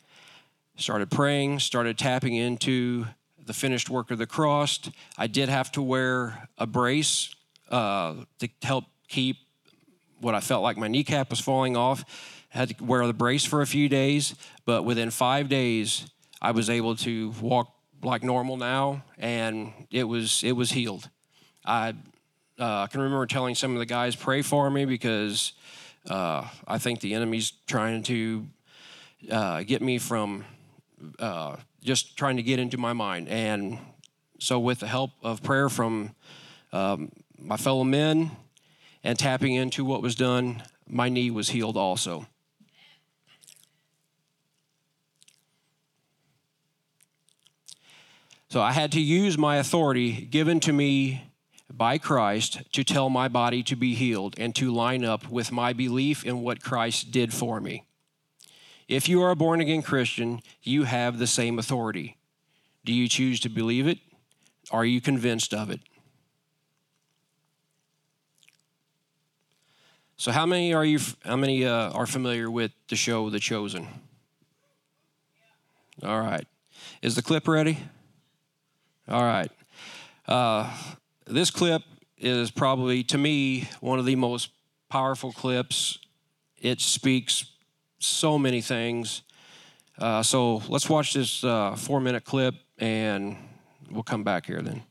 Started 0.76 1.10
praying, 1.10 1.60
started 1.60 1.98
tapping 1.98 2.34
into 2.34 3.06
the 3.48 3.54
finished 3.54 3.90
work 3.90 4.12
of 4.12 4.18
the 4.18 4.26
cross. 4.26 4.78
I 5.16 5.26
did 5.26 5.48
have 5.48 5.72
to 5.72 5.82
wear 5.82 6.48
a 6.58 6.66
brace 6.66 7.34
uh, 7.70 8.14
to 8.38 8.48
help 8.62 8.84
keep 9.08 9.38
what 10.20 10.34
I 10.34 10.40
felt 10.40 10.62
like 10.62 10.76
my 10.76 10.86
kneecap 10.86 11.30
was 11.30 11.40
falling 11.40 11.76
off. 11.76 12.04
I 12.54 12.58
had 12.58 12.76
to 12.76 12.84
wear 12.84 13.06
the 13.06 13.12
brace 13.14 13.44
for 13.44 13.62
a 13.62 13.66
few 13.66 13.88
days, 13.88 14.34
but 14.66 14.84
within 14.84 15.10
five 15.10 15.48
days, 15.48 16.06
I 16.40 16.50
was 16.50 16.68
able 16.70 16.94
to 16.96 17.30
walk 17.40 17.72
like 18.02 18.22
normal 18.22 18.56
now, 18.56 19.02
and 19.18 19.72
it 19.90 20.04
was 20.04 20.44
it 20.44 20.52
was 20.52 20.70
healed. 20.70 21.08
I 21.64 21.94
uh, 22.58 22.86
can 22.86 23.00
remember 23.00 23.26
telling 23.26 23.54
some 23.54 23.72
of 23.72 23.78
the 23.78 23.86
guys 23.86 24.14
pray 24.14 24.42
for 24.42 24.70
me 24.70 24.84
because 24.84 25.52
uh, 26.08 26.46
I 26.66 26.78
think 26.78 27.00
the 27.00 27.14
enemy's 27.14 27.52
trying 27.66 28.02
to 28.04 28.46
uh, 29.30 29.62
get 29.62 29.82
me 29.82 29.98
from 29.98 30.44
uh, 31.18 31.56
just 31.82 32.16
trying 32.16 32.36
to 32.36 32.42
get 32.42 32.58
into 32.58 32.76
my 32.76 32.92
mind. 32.92 33.28
And 33.28 33.78
so, 34.38 34.58
with 34.58 34.80
the 34.80 34.86
help 34.86 35.10
of 35.22 35.42
prayer 35.42 35.68
from 35.68 36.14
um, 36.72 37.10
my 37.38 37.56
fellow 37.56 37.84
men 37.84 38.30
and 39.02 39.18
tapping 39.18 39.54
into 39.54 39.84
what 39.84 40.02
was 40.02 40.14
done, 40.14 40.62
my 40.86 41.08
knee 41.08 41.30
was 41.30 41.50
healed 41.50 41.76
also. 41.76 42.26
So 48.50 48.62
I 48.62 48.72
had 48.72 48.92
to 48.92 49.00
use 49.00 49.36
my 49.36 49.56
authority 49.56 50.12
given 50.12 50.58
to 50.60 50.72
me 50.72 51.24
by 51.70 51.98
Christ 51.98 52.62
to 52.72 52.82
tell 52.82 53.10
my 53.10 53.28
body 53.28 53.62
to 53.64 53.76
be 53.76 53.94
healed 53.94 54.36
and 54.38 54.56
to 54.56 54.72
line 54.72 55.04
up 55.04 55.28
with 55.28 55.52
my 55.52 55.74
belief 55.74 56.24
in 56.24 56.40
what 56.40 56.62
Christ 56.62 57.10
did 57.10 57.34
for 57.34 57.60
me. 57.60 57.84
If 58.88 59.06
you 59.06 59.22
are 59.22 59.30
a 59.30 59.36
born 59.36 59.60
again 59.60 59.82
Christian, 59.82 60.40
you 60.62 60.84
have 60.84 61.18
the 61.18 61.26
same 61.26 61.58
authority. 61.58 62.16
Do 62.86 62.92
you 62.94 63.06
choose 63.06 63.38
to 63.40 63.50
believe 63.50 63.86
it? 63.86 63.98
Are 64.70 64.84
you 64.84 65.02
convinced 65.02 65.52
of 65.52 65.70
it? 65.70 65.80
So, 70.16 70.32
how 70.32 70.46
many 70.46 70.74
are 70.74 70.84
you? 70.84 70.98
How 71.24 71.36
many 71.36 71.64
uh, 71.64 71.92
are 71.92 72.06
familiar 72.06 72.50
with 72.50 72.72
the 72.88 72.96
show 72.96 73.30
The 73.30 73.38
Chosen? 73.38 73.86
All 76.02 76.20
right. 76.20 76.46
Is 77.02 77.14
the 77.14 77.22
clip 77.22 77.46
ready? 77.46 77.78
All 79.06 79.22
right. 79.22 79.50
Uh, 80.26 80.74
this 81.26 81.50
clip 81.50 81.82
is 82.16 82.50
probably, 82.50 83.04
to 83.04 83.18
me, 83.18 83.68
one 83.80 83.98
of 83.98 84.06
the 84.06 84.16
most 84.16 84.50
powerful 84.88 85.32
clips. 85.32 85.98
It 86.60 86.80
speaks 86.80 87.44
so 87.98 88.38
many 88.38 88.60
things. 88.60 89.22
Uh, 89.98 90.22
so 90.22 90.62
let's 90.68 90.88
watch 90.88 91.14
this 91.14 91.42
uh, 91.42 91.74
four 91.74 92.00
minute 92.00 92.24
clip 92.24 92.54
and 92.78 93.36
we'll 93.90 94.02
come 94.02 94.22
back 94.22 94.46
here 94.46 94.62
then. 94.62 94.82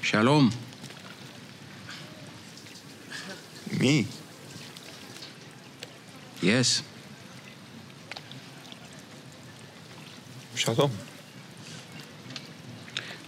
Shalom. 0.00 0.52
Me? 3.80 4.06
Yes. 6.40 6.82
Shalom. 10.54 10.90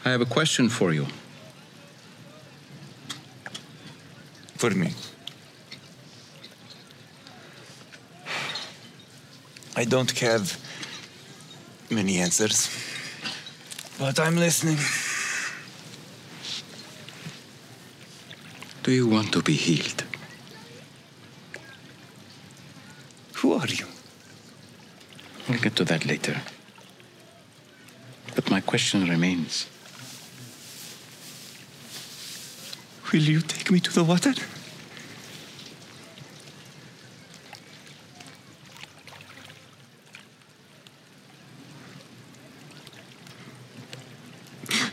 I 0.05 0.11
have 0.11 0.21
a 0.21 0.27
question 0.27 0.69
for 0.69 0.93
you. 0.93 1.07
For 4.59 4.71
me. 4.71 4.95
I 9.77 9.85
don't 9.85 10.11
have 10.19 10.59
many 11.91 12.19
answers, 12.19 12.71
but 13.99 14.19
I'm 14.19 14.37
listening. 14.37 14.79
Do 18.83 18.93
you 18.93 19.07
want 19.07 19.33
to 19.33 19.43
be 19.43 19.53
healed? 19.53 20.05
Who 23.35 23.53
are 23.53 23.67
you? 23.67 23.87
We'll 25.49 25.61
get 25.61 25.77
to 25.77 25.85
that 25.85 26.07
later. 26.07 26.41
But 28.35 28.51
my 28.51 28.63
question 28.63 29.07
remains. 29.07 29.67
Will 33.13 33.23
you 33.23 33.41
take 33.41 33.71
me 33.71 33.81
to 33.81 33.93
the 33.93 34.03
water? 34.03 34.35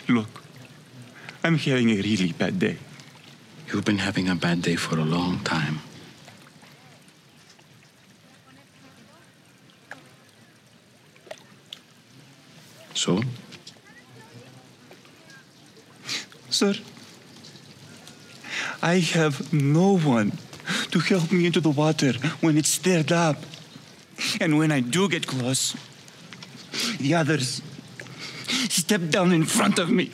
Look, 0.08 0.44
I'm 1.44 1.58
having 1.58 1.90
a 1.90 1.96
really 1.96 2.34
bad 2.34 2.60
day. 2.60 2.78
You've 3.68 3.84
been 3.84 3.98
having 3.98 4.30
a 4.30 4.36
bad 4.36 4.62
day 4.62 4.76
for 4.76 5.00
a 5.00 5.04
long 5.04 5.40
time. 5.40 5.80
So? 12.94 13.22
Sir, 16.50 16.76
I 18.84 19.00
have 19.00 19.54
no 19.54 19.98
one 19.98 20.34
to 20.92 21.00
help 21.00 21.32
me 21.32 21.46
into 21.46 21.62
the 21.62 21.70
water 21.70 22.12
when 22.42 22.58
it's 22.58 22.68
stirred 22.68 23.14
up. 23.14 23.38
And 24.42 24.58
when 24.58 24.74
I 24.74 24.82
do 24.82 25.08
get 25.08 25.26
close, 25.26 25.74
the 27.00 27.16
others 27.16 27.62
step 28.70 29.10
down 29.10 29.32
in 29.32 29.46
front 29.46 29.80
of 29.80 29.90
me. 29.90 30.12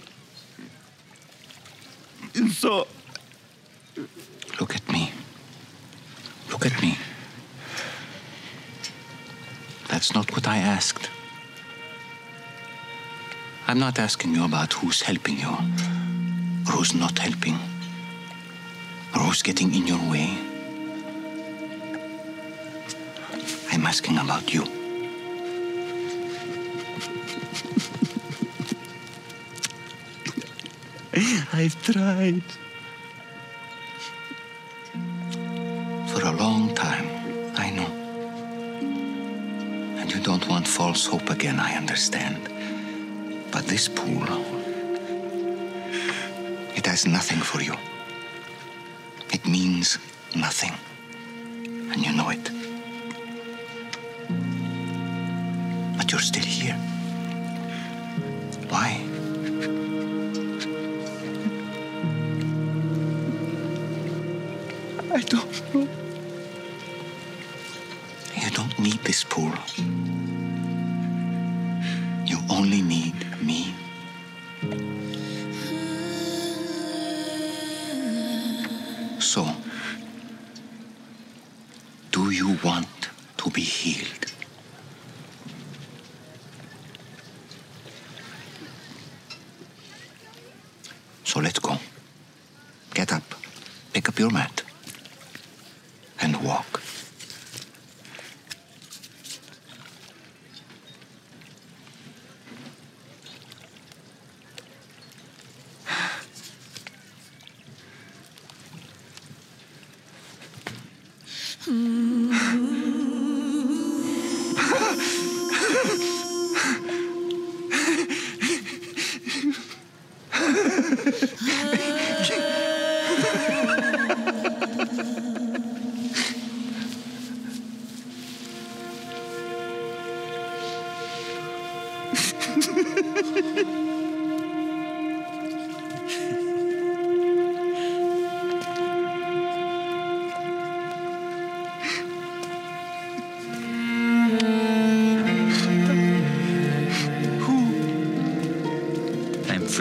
And 2.35 2.51
so, 2.51 2.87
Look 4.59 4.75
at 4.75 4.87
me. 4.91 5.11
Look 6.51 6.65
at 6.65 6.79
me. 6.81 6.97
That's 9.87 10.13
not 10.13 10.31
what 10.31 10.47
I 10.47 10.57
asked. 10.57 11.09
I'm 13.67 13.79
not 13.79 13.97
asking 13.97 14.35
you 14.35 14.45
about 14.45 14.73
who's 14.73 15.01
helping 15.01 15.39
you 15.39 15.49
or 16.67 16.71
who's 16.73 16.93
not 16.93 17.17
helping 17.17 17.57
who's 19.29 19.43
getting 19.43 19.71
in 19.75 19.85
your 19.85 19.99
way. 20.09 20.35
I'm 23.71 23.85
asking 23.85 24.17
about 24.17 24.51
you. 24.51 24.63
I've 31.53 31.79
tried. 31.83 32.41
For 36.09 36.21
a 36.25 36.31
long 36.31 36.73
time, 36.73 37.07
I 37.55 37.69
know. 37.69 37.91
And 39.99 40.11
you 40.11 40.21
don't 40.21 40.47
want 40.49 40.67
false 40.67 41.05
hope 41.05 41.29
again, 41.29 41.59
I 41.59 41.73
understand. 41.73 42.49
But 43.51 43.67
this 43.67 43.87
pool, 43.87 44.25
it 46.75 46.87
has 46.87 47.05
nothing 47.05 47.41
for 47.41 47.61
you. 47.61 47.75
It 49.41 49.49
means 49.49 49.97
nothing. 50.35 50.73
And 51.91 52.05
you 52.05 52.11
know 52.11 52.29
it. 52.29 52.51
But 55.97 56.11
you're 56.11 56.19
still 56.19 56.43
here. 56.43 56.75
Why? 58.67 58.99
I 65.11 65.21
don't 65.21 65.73
know. 65.73 65.87
You 68.35 68.49
don't 68.51 68.77
need 68.77 68.99
this 69.05 69.23
pool. 69.23 69.53
You 72.25 72.39
only 72.49 72.81
need 72.81 73.15
me. 73.41 73.73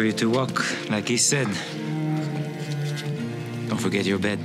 You 0.08 0.14
to 0.14 0.30
walk 0.30 0.88
like 0.88 1.06
he 1.06 1.18
said. 1.18 1.48
Don't 3.68 3.80
forget 3.80 4.06
your 4.06 4.18
bed. 4.18 4.38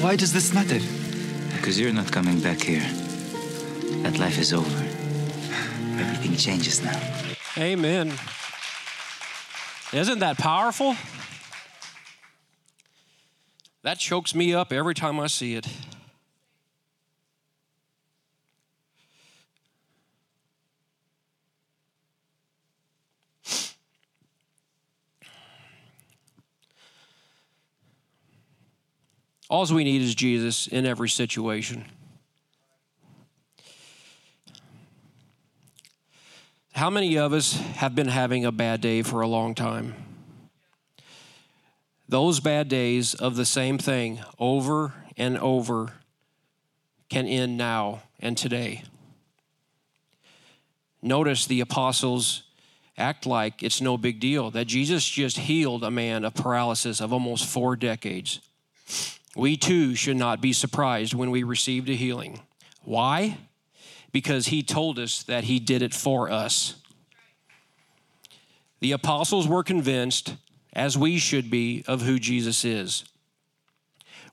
Why 0.00 0.14
does 0.14 0.32
this 0.32 0.54
matter? 0.54 0.78
Because 1.56 1.80
you're 1.80 1.92
not 1.92 2.12
coming 2.12 2.40
back 2.40 2.60
here. 2.60 2.86
That 4.02 4.18
life 4.18 4.38
is 4.38 4.52
over. 4.52 4.84
Everything 5.98 6.36
changes 6.36 6.80
now. 6.80 7.00
Amen. 7.58 8.12
Isn't 9.92 10.20
that 10.20 10.38
powerful? 10.38 10.94
That 13.82 13.98
chokes 13.98 14.36
me 14.36 14.54
up 14.54 14.72
every 14.72 14.94
time 14.94 15.18
I 15.18 15.26
see 15.26 15.56
it. 15.56 15.66
All 29.50 29.66
we 29.66 29.82
need 29.82 30.00
is 30.00 30.14
Jesus 30.14 30.68
in 30.68 30.86
every 30.86 31.08
situation. 31.08 31.84
How 36.72 36.88
many 36.88 37.18
of 37.18 37.32
us 37.32 37.54
have 37.54 37.96
been 37.96 38.06
having 38.06 38.44
a 38.44 38.52
bad 38.52 38.80
day 38.80 39.02
for 39.02 39.22
a 39.22 39.26
long 39.26 39.56
time? 39.56 39.94
Those 42.08 42.38
bad 42.38 42.68
days 42.68 43.12
of 43.12 43.34
the 43.34 43.44
same 43.44 43.76
thing 43.76 44.20
over 44.38 44.94
and 45.16 45.36
over 45.38 45.94
can 47.08 47.26
end 47.26 47.58
now 47.58 48.02
and 48.20 48.38
today. 48.38 48.84
Notice 51.02 51.44
the 51.44 51.60
apostles 51.60 52.44
act 52.96 53.26
like 53.26 53.64
it's 53.64 53.80
no 53.80 53.98
big 53.98 54.20
deal 54.20 54.52
that 54.52 54.66
Jesus 54.66 55.04
just 55.08 55.38
healed 55.38 55.82
a 55.82 55.90
man 55.90 56.24
of 56.24 56.34
paralysis 56.34 57.00
of 57.00 57.12
almost 57.12 57.46
four 57.46 57.74
decades. 57.74 58.40
We 59.36 59.56
too 59.56 59.94
should 59.94 60.16
not 60.16 60.40
be 60.40 60.52
surprised 60.52 61.14
when 61.14 61.30
we 61.30 61.42
received 61.42 61.88
a 61.88 61.94
healing. 61.94 62.40
Why? 62.82 63.38
Because 64.12 64.48
he 64.48 64.62
told 64.62 64.98
us 64.98 65.22
that 65.24 65.44
he 65.44 65.60
did 65.60 65.82
it 65.82 65.94
for 65.94 66.30
us. 66.30 66.74
The 68.80 68.92
apostles 68.92 69.46
were 69.46 69.62
convinced, 69.62 70.34
as 70.72 70.98
we 70.98 71.18
should 71.18 71.50
be, 71.50 71.84
of 71.86 72.02
who 72.02 72.18
Jesus 72.18 72.64
is. 72.64 73.04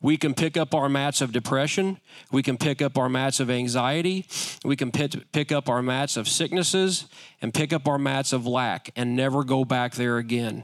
We 0.01 0.15
can 0.15 0.33
pick 0.33 0.57
up 0.57 0.73
our 0.73 0.89
mats 0.89 1.21
of 1.21 1.31
depression. 1.31 1.99
We 2.31 2.43
can 2.43 2.57
pick 2.57 2.81
up 2.81 2.97
our 2.97 3.09
mats 3.09 3.39
of 3.39 3.49
anxiety. 3.49 4.25
We 4.63 4.75
can 4.75 4.91
pick 4.91 5.51
up 5.51 5.69
our 5.69 5.81
mats 5.81 6.17
of 6.17 6.27
sicknesses 6.27 7.07
and 7.41 7.53
pick 7.53 7.73
up 7.73 7.87
our 7.87 7.97
mats 7.97 8.31
of 8.31 8.45
lack 8.45 8.91
and 8.95 9.15
never 9.15 9.43
go 9.43 9.65
back 9.65 9.95
there 9.95 10.17
again. 10.17 10.63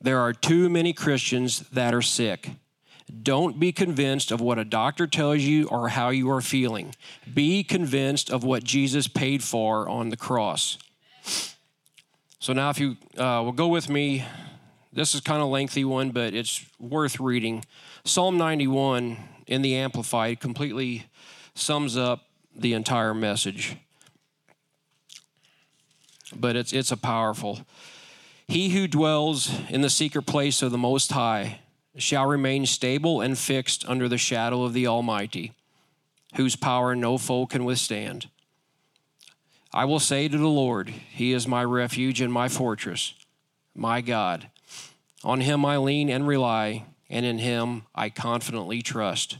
There 0.00 0.18
are 0.18 0.32
too 0.32 0.68
many 0.68 0.92
Christians 0.92 1.60
that 1.70 1.94
are 1.94 2.02
sick. 2.02 2.50
Don't 3.22 3.58
be 3.58 3.72
convinced 3.72 4.30
of 4.30 4.40
what 4.40 4.58
a 4.58 4.64
doctor 4.64 5.06
tells 5.06 5.40
you 5.40 5.66
or 5.68 5.88
how 5.88 6.10
you 6.10 6.30
are 6.30 6.40
feeling. 6.40 6.94
Be 7.32 7.62
convinced 7.62 8.30
of 8.30 8.44
what 8.44 8.64
Jesus 8.64 9.08
paid 9.08 9.42
for 9.42 9.88
on 9.88 10.08
the 10.08 10.16
cross. 10.16 10.78
So 12.38 12.52
now, 12.52 12.70
if 12.70 12.78
you 12.78 12.96
uh, 13.18 13.42
will 13.44 13.52
go 13.52 13.68
with 13.68 13.90
me, 13.90 14.24
this 14.92 15.14
is 15.14 15.20
kind 15.20 15.42
of 15.42 15.48
lengthy 15.48 15.84
one, 15.84 16.10
but 16.10 16.34
it's 16.34 16.64
worth 16.78 17.20
reading. 17.20 17.64
Psalm 18.04 18.38
91 18.38 19.18
in 19.46 19.62
the 19.62 19.76
Amplified 19.76 20.40
completely 20.40 21.06
sums 21.54 21.96
up 21.96 22.26
the 22.56 22.72
entire 22.72 23.12
message. 23.12 23.76
But 26.34 26.56
it's 26.56 26.72
it's 26.72 26.92
a 26.92 26.96
powerful. 26.96 27.60
He 28.50 28.70
who 28.70 28.88
dwells 28.88 29.48
in 29.68 29.80
the 29.80 29.88
secret 29.88 30.22
place 30.22 30.60
of 30.60 30.72
the 30.72 30.76
Most 30.76 31.12
High 31.12 31.60
shall 31.96 32.26
remain 32.26 32.66
stable 32.66 33.20
and 33.20 33.38
fixed 33.38 33.88
under 33.88 34.08
the 34.08 34.18
shadow 34.18 34.64
of 34.64 34.72
the 34.72 34.88
Almighty, 34.88 35.52
whose 36.34 36.56
power 36.56 36.96
no 36.96 37.16
foe 37.16 37.46
can 37.46 37.64
withstand. 37.64 38.28
I 39.72 39.84
will 39.84 40.00
say 40.00 40.26
to 40.26 40.36
the 40.36 40.48
Lord, 40.48 40.88
He 40.88 41.32
is 41.32 41.46
my 41.46 41.62
refuge 41.62 42.20
and 42.20 42.32
my 42.32 42.48
fortress, 42.48 43.14
my 43.72 44.00
God. 44.00 44.50
On 45.22 45.42
Him 45.42 45.64
I 45.64 45.76
lean 45.76 46.10
and 46.10 46.26
rely, 46.26 46.86
and 47.08 47.24
in 47.24 47.38
Him 47.38 47.82
I 47.94 48.10
confidently 48.10 48.82
trust. 48.82 49.38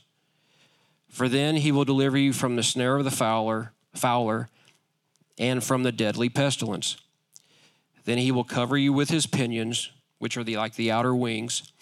For 1.08 1.28
then 1.28 1.56
He 1.56 1.72
will 1.72 1.84
deliver 1.84 2.16
you 2.16 2.32
from 2.32 2.54
the 2.54 2.62
snare 2.62 2.98
of 2.98 3.04
the 3.04 3.10
fowler, 3.10 3.72
fowler 3.92 4.48
and 5.36 5.64
from 5.64 5.82
the 5.82 5.90
deadly 5.90 6.28
pestilence. 6.28 6.96
Then 8.04 8.18
he 8.18 8.32
will 8.32 8.44
cover 8.44 8.76
you 8.76 8.92
with 8.92 9.10
his 9.10 9.26
pinions, 9.26 9.90
which 10.18 10.36
are 10.36 10.44
the, 10.44 10.56
like 10.56 10.74
the 10.74 10.90
outer 10.90 11.14
wings, 11.14 11.72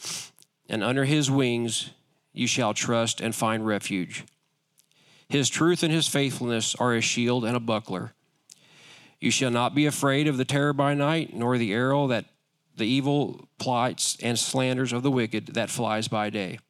and 0.69 0.83
under 0.83 1.05
his 1.05 1.31
wings 1.31 1.91
you 2.33 2.47
shall 2.47 2.75
trust 2.75 3.21
and 3.21 3.35
find 3.35 3.67
refuge. 3.67 4.25
His 5.29 5.49
truth 5.49 5.83
and 5.83 5.93
his 5.93 6.09
faithfulness 6.09 6.75
are 6.77 6.95
a 6.95 7.01
shield 7.01 7.45
and 7.45 7.57
a 7.57 7.61
buckler. 7.61 8.13
You 9.21 9.31
shall 9.31 9.51
not 9.51 9.75
be 9.75 9.87
afraid 9.87 10.29
of 10.29 10.37
the 10.37 10.45
terror 10.45 10.73
by 10.73 10.95
night, 10.95 11.35
nor 11.35 11.59
the 11.59 11.73
arrow 11.73 12.07
that 12.07 12.27
the 12.77 12.87
evil 12.87 13.49
plots 13.59 14.17
and 14.23 14.39
slanders 14.39 14.93
of 14.93 15.03
the 15.03 15.11
wicked 15.11 15.49
that 15.49 15.71
flies 15.71 16.09
by 16.09 16.31
day, 16.31 16.61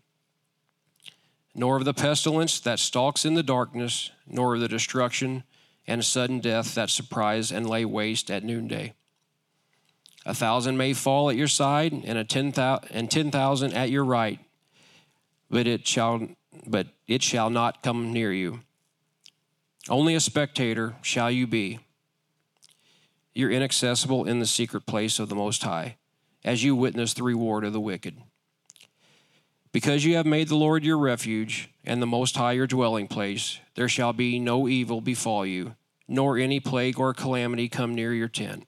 nor 1.55 1.77
of 1.77 1.85
the 1.85 1.95
pestilence 1.95 2.59
that 2.61 2.79
stalks 2.79 3.25
in 3.25 3.35
the 3.35 3.43
darkness, 3.43 4.11
nor 4.27 4.55
of 4.55 4.61
the 4.61 4.69
destruction 4.69 5.45
and 5.87 6.05
sudden 6.05 6.41
death 6.41 6.75
that 6.75 6.91
surprise 6.91 7.53
and 7.53 7.69
lay 7.69 7.85
waste 7.85 8.31
at 8.31 8.43
noonday. 8.43 8.95
A 10.29 10.35
thousand 10.35 10.77
may 10.77 10.93
fall 10.93 11.31
at 11.31 11.37
your 11.37 11.49
side, 11.49 11.91
and 12.05 12.19
a 12.19 12.23
ten 12.23 12.53
thousand 12.53 12.91
and 12.91 13.11
ten 13.11 13.31
thousand 13.31 13.73
at 13.73 13.89
your 13.89 14.05
right, 14.05 14.39
but 15.49 15.67
it 15.67 15.87
shall 15.87 16.29
but 16.67 16.89
it 17.07 17.23
shall 17.23 17.49
not 17.49 17.83
come 17.83 18.13
near 18.13 18.31
you. 18.31 18.61
Only 19.89 20.15
a 20.15 20.21
spectator 20.21 20.97
shall 21.01 21.31
you 21.31 21.47
be. 21.47 21.79
You're 23.33 23.51
inaccessible 23.51 24.27
in 24.27 24.39
the 24.39 24.45
secret 24.45 24.85
place 24.85 25.19
of 25.19 25.31
the 25.31 25.35
Most 25.35 25.63
High, 25.63 25.97
as 26.45 26.63
you 26.63 26.77
witness 26.77 27.15
the 27.15 27.23
reward 27.23 27.65
of 27.65 27.73
the 27.73 27.81
wicked. 27.81 28.19
Because 29.73 30.05
you 30.05 30.17
have 30.17 30.27
made 30.27 30.49
the 30.49 30.57
Lord 30.57 30.85
your 30.85 30.99
refuge, 30.99 31.71
and 31.87 32.03
the 32.03 32.07
Most 32.07 32.37
High 32.37 32.53
your 32.53 32.67
dwelling 32.67 33.09
place, 33.09 33.61
there 33.77 33.89
shall 33.89 34.13
be 34.13 34.39
no 34.39 34.69
evil 34.69 35.01
befall 35.01 35.47
you, 35.47 35.75
nor 36.07 36.37
any 36.37 36.61
plague 36.61 36.99
or 37.01 37.15
calamity 37.15 37.71
come 37.71 37.95
near 37.95 38.13
your 38.13 38.29
tent. 38.29 38.67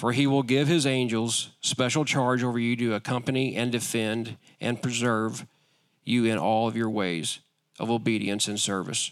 For 0.00 0.12
he 0.12 0.26
will 0.26 0.42
give 0.42 0.66
his 0.66 0.86
angels 0.86 1.50
special 1.60 2.06
charge 2.06 2.42
over 2.42 2.58
you 2.58 2.74
to 2.74 2.94
accompany 2.94 3.54
and 3.54 3.70
defend 3.70 4.38
and 4.58 4.80
preserve 4.80 5.44
you 6.06 6.24
in 6.24 6.38
all 6.38 6.66
of 6.66 6.74
your 6.74 6.88
ways 6.88 7.40
of 7.78 7.90
obedience 7.90 8.48
and 8.48 8.58
service. 8.58 9.10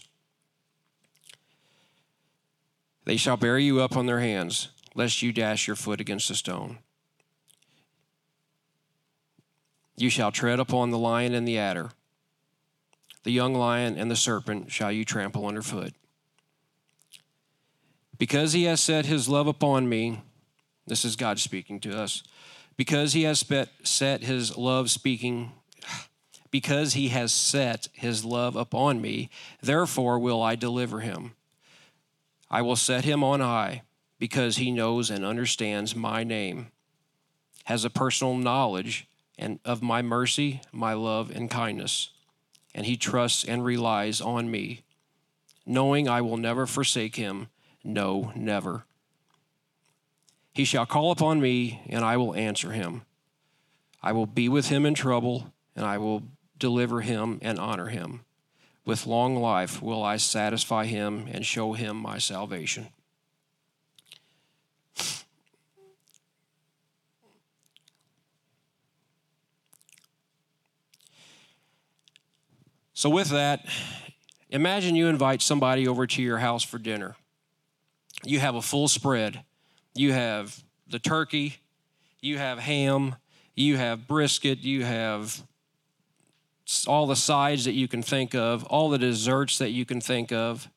They 3.05 3.17
shall 3.17 3.37
bear 3.37 3.59
you 3.59 3.79
up 3.79 3.95
on 3.95 4.07
their 4.07 4.19
hands, 4.19 4.69
lest 4.95 5.21
you 5.21 5.31
dash 5.31 5.67
your 5.67 5.75
foot 5.75 6.01
against 6.01 6.31
a 6.31 6.35
stone. 6.35 6.79
You 9.95 10.09
shall 10.09 10.31
tread 10.31 10.59
upon 10.59 10.89
the 10.89 10.97
lion 10.97 11.35
and 11.35 11.47
the 11.47 11.59
adder. 11.59 11.91
The 13.21 13.31
young 13.31 13.53
lion 13.53 13.95
and 13.95 14.09
the 14.09 14.15
serpent 14.15 14.71
shall 14.71 14.91
you 14.91 15.05
trample 15.05 15.45
underfoot. 15.45 15.93
Because 18.17 18.53
he 18.53 18.63
has 18.63 18.81
set 18.81 19.05
his 19.05 19.29
love 19.29 19.45
upon 19.45 19.87
me, 19.87 20.23
this 20.89 21.05
is 21.05 21.15
God 21.15 21.39
speaking 21.39 21.79
to 21.81 21.97
us. 21.97 22.23
Because 22.75 23.13
he 23.13 23.23
has 23.23 23.45
set 23.83 24.23
his 24.23 24.57
love 24.57 24.89
speaking, 24.89 25.51
because 26.51 26.93
he 26.93 27.09
has 27.09 27.31
set 27.31 27.87
his 27.93 28.25
love 28.25 28.55
upon 28.55 29.01
me, 29.01 29.29
therefore 29.61 30.19
will 30.19 30.41
I 30.41 30.55
deliver 30.55 30.99
him. 30.99 31.33
I 32.49 32.61
will 32.61 32.75
set 32.75 33.05
him 33.05 33.23
on 33.23 33.39
high 33.39 33.83
because 34.17 34.57
he 34.57 34.71
knows 34.71 35.09
and 35.09 35.23
understands 35.25 35.95
my 35.95 36.23
name, 36.23 36.67
has 37.65 37.85
a 37.85 37.89
personal 37.89 38.35
knowledge 38.35 39.07
and 39.37 39.59
of 39.63 39.81
my 39.81 40.01
mercy, 40.01 40.61
my 40.71 40.93
love, 40.93 41.31
and 41.31 41.49
kindness, 41.49 42.09
and 42.75 42.85
he 42.85 42.97
trusts 42.97 43.45
and 43.45 43.63
relies 43.63 44.19
on 44.19 44.51
me, 44.51 44.81
knowing 45.65 46.09
I 46.09 46.21
will 46.21 46.37
never 46.37 46.65
forsake 46.65 47.15
him. 47.15 47.47
No, 47.83 48.33
never. 48.35 48.85
He 50.59 50.65
shall 50.65 50.85
call 50.85 51.11
upon 51.11 51.39
me, 51.39 51.79
and 51.87 52.03
I 52.03 52.17
will 52.17 52.35
answer 52.35 52.73
him. 52.73 53.03
I 54.03 54.11
will 54.11 54.25
be 54.25 54.49
with 54.49 54.67
him 54.67 54.85
in 54.85 54.93
trouble, 54.93 55.53
and 55.73 55.85
I 55.85 55.97
will 55.97 56.23
deliver 56.57 56.99
him 56.99 57.39
and 57.41 57.57
honor 57.57 57.87
him. 57.87 58.25
With 58.83 59.07
long 59.07 59.37
life 59.37 59.81
will 59.81 60.03
I 60.03 60.17
satisfy 60.17 60.83
him 60.83 61.29
and 61.31 61.45
show 61.45 61.71
him 61.71 61.95
my 61.95 62.17
salvation. 62.17 62.89
So, 72.93 73.09
with 73.09 73.29
that, 73.29 73.65
imagine 74.49 74.95
you 74.95 75.07
invite 75.07 75.41
somebody 75.41 75.87
over 75.87 76.05
to 76.05 76.21
your 76.21 76.39
house 76.39 76.65
for 76.65 76.79
dinner. 76.79 77.15
You 78.25 78.39
have 78.39 78.55
a 78.55 78.61
full 78.61 78.89
spread. 78.89 79.45
You 79.95 80.13
have 80.13 80.63
the 80.87 80.99
turkey, 80.99 81.57
you 82.21 82.37
have 82.37 82.59
ham, 82.59 83.15
you 83.55 83.77
have 83.77 84.07
brisket, 84.07 84.59
you 84.59 84.83
have 84.85 85.43
all 86.87 87.07
the 87.07 87.15
sides 87.15 87.65
that 87.65 87.73
you 87.73 87.87
can 87.87 88.03
think 88.03 88.35
of, 88.35 88.63
all 88.65 88.89
the 88.89 88.97
desserts 88.97 89.57
that 89.57 89.71
you 89.71 89.85
can 89.85 89.99
think 89.99 90.31
of. 90.31 90.69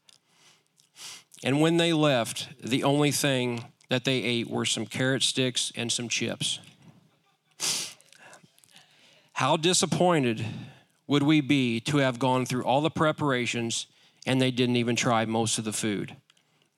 And 1.45 1.61
when 1.61 1.77
they 1.77 1.93
left, 1.93 2.49
the 2.63 2.85
only 2.85 3.11
thing 3.11 3.65
that 3.89 4.05
they 4.05 4.23
ate 4.23 4.49
were 4.49 4.65
some 4.65 4.87
carrot 4.87 5.23
sticks 5.23 5.73
and 5.77 5.93
some 5.93 6.09
chips. 6.09 6.61
How 9.35 9.57
disappointed 9.57 10.45
would 11.07 11.23
we 11.23 11.41
be 11.41 11.81
to 11.81 11.99
have 11.99 12.19
gone 12.19 12.47
through 12.47 12.65
all 12.65 12.81
the 12.81 12.91
preparations 12.91 13.87
and 14.25 14.41
they 14.41 14.51
didn't 14.51 14.77
even 14.77 14.97
try 14.97 15.25
most 15.25 15.59
of 15.59 15.65
the 15.65 15.73
food? 15.73 16.17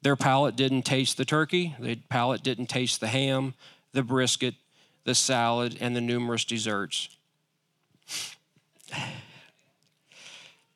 Their 0.05 0.17
palate 0.17 0.55
didn't 0.55 0.83
taste 0.83 1.17
the 1.17 1.25
turkey, 1.25 1.75
their 1.81 1.97
palate 2.11 2.43
didn't 2.43 2.67
taste 2.67 3.01
the 3.01 3.07
ham, 3.07 3.55
the 3.93 4.03
brisket, 4.03 4.55
the 5.05 5.15
salad, 5.15 5.79
and 5.81 5.97
the 5.97 6.03
numerous 6.03 6.45
desserts. 6.45 7.09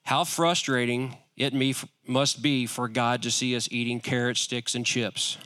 How 0.05 0.25
frustrating 0.25 1.19
it 1.37 1.53
must 2.07 2.41
be 2.41 2.65
for 2.67 2.89
God 2.89 3.23
to 3.23 3.31
see 3.31 3.55
us 3.55 3.69
eating 3.71 4.01
carrot 4.01 4.39
sticks 4.39 4.75
and 4.75 4.87
chips 4.87 5.37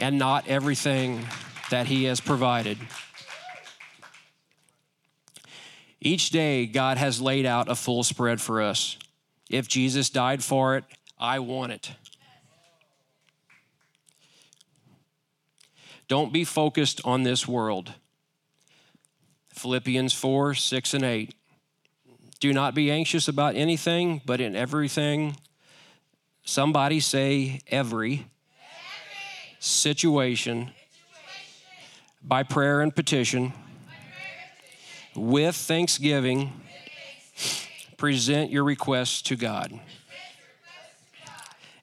and 0.00 0.18
not 0.18 0.48
everything 0.48 1.24
that 1.70 1.86
He 1.86 2.04
has 2.04 2.18
provided. 2.18 2.78
Each 6.00 6.30
day, 6.30 6.66
God 6.66 6.98
has 6.98 7.20
laid 7.20 7.46
out 7.46 7.68
a 7.68 7.76
full 7.76 8.02
spread 8.02 8.40
for 8.40 8.60
us. 8.60 8.96
If 9.48 9.68
Jesus 9.68 10.10
died 10.10 10.42
for 10.42 10.76
it, 10.76 10.84
I 11.16 11.38
want 11.38 11.70
it. 11.70 11.92
Don't 16.08 16.32
be 16.32 16.44
focused 16.44 17.02
on 17.04 17.22
this 17.22 17.46
world. 17.46 17.92
Philippians 19.52 20.14
4 20.14 20.54
6 20.54 20.94
and 20.94 21.04
8. 21.04 21.34
Do 22.40 22.52
not 22.52 22.74
be 22.74 22.90
anxious 22.90 23.28
about 23.28 23.56
anything, 23.56 24.22
but 24.24 24.40
in 24.40 24.56
everything, 24.56 25.36
somebody 26.44 27.00
say 27.00 27.60
every, 27.66 28.12
every. 28.12 28.26
Situation, 29.60 30.66
situation, 30.66 30.74
by 32.22 32.44
prayer 32.44 32.80
and 32.80 32.94
petition, 32.94 33.52
with 35.16 35.56
thanksgiving, 35.56 36.52
present 37.96 38.52
your 38.52 38.62
requests 38.62 39.20
to 39.22 39.36
God. 39.36 39.78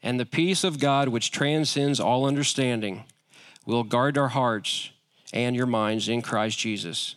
And 0.02 0.20
the 0.20 0.26
peace 0.26 0.64
of 0.64 0.80
God, 0.80 1.10
which 1.10 1.32
transcends 1.32 2.00
all 2.00 2.26
understanding, 2.26 3.04
will 3.66 3.84
guard 3.84 4.18
our 4.18 4.30
hearts 4.30 4.92
and 5.34 5.56
your 5.56 5.66
minds 5.66 6.08
in 6.08 6.22
Christ 6.22 6.58
Jesus. 6.58 7.16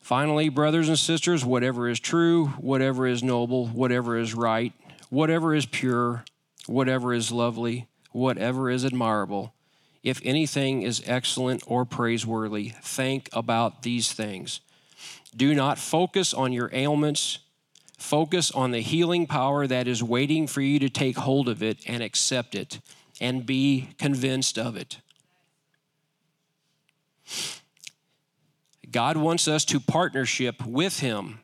Finally, 0.00 0.48
brothers 0.48 0.88
and 0.88 0.98
sisters, 0.98 1.44
whatever 1.44 1.88
is 1.88 1.98
true, 1.98 2.46
whatever 2.58 3.06
is 3.06 3.22
noble, 3.22 3.66
whatever 3.66 4.16
is 4.16 4.34
right, 4.34 4.72
whatever 5.10 5.54
is 5.54 5.66
pure, 5.66 6.24
whatever 6.66 7.12
is 7.12 7.32
lovely, 7.32 7.88
whatever 8.12 8.70
is 8.70 8.84
admirable, 8.84 9.52
if 10.04 10.20
anything 10.22 10.82
is 10.82 11.02
excellent 11.04 11.64
or 11.66 11.84
praiseworthy, 11.84 12.68
think 12.80 13.28
about 13.32 13.82
these 13.82 14.12
things. 14.12 14.60
Do 15.36 15.52
not 15.52 15.78
focus 15.78 16.32
on 16.32 16.52
your 16.52 16.70
ailments. 16.72 17.40
Focus 17.98 18.52
on 18.52 18.70
the 18.70 18.80
healing 18.80 19.26
power 19.26 19.66
that 19.66 19.88
is 19.88 20.02
waiting 20.02 20.46
for 20.46 20.60
you 20.60 20.78
to 20.78 20.88
take 20.88 21.16
hold 21.16 21.48
of 21.48 21.62
it 21.62 21.78
and 21.88 22.02
accept 22.02 22.54
it 22.54 22.78
and 23.20 23.46
be 23.46 23.90
convinced 23.98 24.58
of 24.58 24.76
it. 24.76 24.98
God 28.90 29.16
wants 29.16 29.48
us 29.48 29.64
to 29.66 29.80
partnership 29.80 30.64
with 30.64 31.00
Him. 31.00 31.40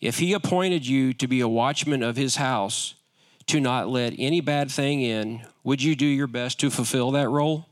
If 0.00 0.18
He 0.18 0.32
appointed 0.32 0.86
you 0.86 1.12
to 1.14 1.26
be 1.26 1.40
a 1.40 1.48
watchman 1.48 2.02
of 2.02 2.16
His 2.16 2.36
house, 2.36 2.94
to 3.46 3.60
not 3.60 3.88
let 3.88 4.14
any 4.18 4.40
bad 4.40 4.70
thing 4.70 5.02
in, 5.02 5.42
would 5.64 5.82
you 5.82 5.96
do 5.96 6.06
your 6.06 6.26
best 6.26 6.60
to 6.60 6.70
fulfill 6.70 7.10
that 7.12 7.28
role? 7.28 7.66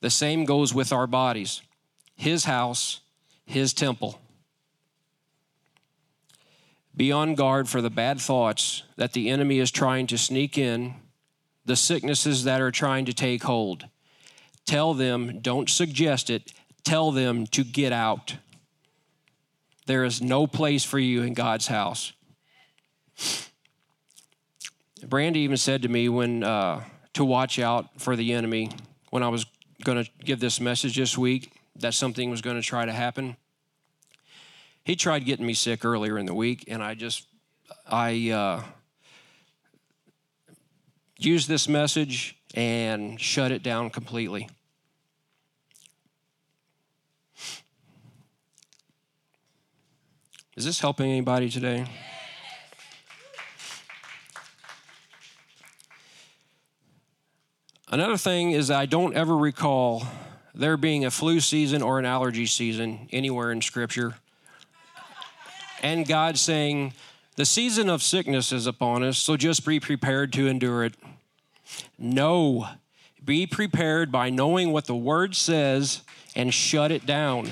The 0.00 0.10
same 0.10 0.44
goes 0.44 0.74
with 0.74 0.92
our 0.92 1.06
bodies 1.06 1.62
His 2.16 2.44
house, 2.44 3.00
His 3.44 3.72
temple. 3.72 4.20
Be 6.96 7.10
on 7.10 7.34
guard 7.34 7.68
for 7.68 7.80
the 7.80 7.90
bad 7.90 8.20
thoughts 8.20 8.84
that 8.96 9.12
the 9.12 9.28
enemy 9.28 9.58
is 9.58 9.70
trying 9.70 10.06
to 10.08 10.18
sneak 10.18 10.56
in, 10.56 10.94
the 11.64 11.76
sicknesses 11.76 12.44
that 12.44 12.60
are 12.60 12.70
trying 12.70 13.04
to 13.06 13.12
take 13.12 13.42
hold. 13.42 13.86
Tell 14.66 14.94
them, 14.94 15.40
don't 15.40 15.68
suggest 15.68 16.30
it, 16.30 16.52
tell 16.84 17.10
them 17.10 17.46
to 17.48 17.64
get 17.64 17.92
out. 17.92 18.36
There 19.86 20.04
is 20.04 20.22
no 20.22 20.46
place 20.46 20.84
for 20.84 20.98
you 20.98 21.22
in 21.22 21.34
God's 21.34 21.66
house. 21.66 22.12
Brandy 25.06 25.40
even 25.40 25.58
said 25.58 25.82
to 25.82 25.88
me 25.88 26.08
when 26.08 26.42
uh, 26.42 26.82
to 27.12 27.24
watch 27.24 27.58
out 27.58 28.00
for 28.00 28.16
the 28.16 28.32
enemy 28.32 28.70
when 29.10 29.22
I 29.22 29.28
was 29.28 29.46
going 29.82 30.02
to 30.02 30.10
give 30.24 30.40
this 30.40 30.60
message 30.60 30.96
this 30.96 31.18
week 31.18 31.52
that 31.76 31.94
something 31.94 32.30
was 32.30 32.40
going 32.40 32.56
to 32.56 32.62
try 32.62 32.86
to 32.86 32.92
happen. 32.92 33.36
He 34.84 34.96
tried 34.96 35.24
getting 35.24 35.46
me 35.46 35.54
sick 35.54 35.84
earlier 35.84 36.18
in 36.18 36.26
the 36.26 36.34
week, 36.34 36.64
and 36.68 36.82
I 36.82 36.94
just 36.94 37.26
I 37.86 38.30
uh, 38.30 38.62
used 41.18 41.48
this 41.48 41.68
message 41.68 42.36
and 42.54 43.20
shut 43.20 43.50
it 43.50 43.62
down 43.62 43.90
completely. 43.90 44.48
Is 50.56 50.64
this 50.64 50.78
helping 50.78 51.10
anybody 51.10 51.50
today? 51.50 51.84
Another 57.90 58.16
thing 58.16 58.52
is, 58.52 58.70
I 58.70 58.86
don't 58.86 59.14
ever 59.14 59.36
recall 59.36 60.04
there 60.54 60.76
being 60.76 61.04
a 61.04 61.10
flu 61.10 61.40
season 61.40 61.82
or 61.82 61.98
an 61.98 62.04
allergy 62.04 62.46
season 62.46 63.08
anywhere 63.12 63.50
in 63.50 63.62
Scripture. 63.62 64.14
And 65.82 66.06
God 66.06 66.38
saying, 66.38 66.92
The 67.36 67.44
season 67.44 67.88
of 67.88 68.02
sickness 68.02 68.52
is 68.52 68.66
upon 68.66 69.02
us, 69.02 69.18
so 69.18 69.36
just 69.36 69.66
be 69.66 69.80
prepared 69.80 70.32
to 70.34 70.46
endure 70.46 70.84
it. 70.84 70.94
No, 71.98 72.68
be 73.24 73.46
prepared 73.46 74.12
by 74.12 74.30
knowing 74.30 74.70
what 74.70 74.86
the 74.86 74.94
Word 74.94 75.34
says 75.34 76.02
and 76.36 76.54
shut 76.54 76.92
it 76.92 77.06
down. 77.06 77.50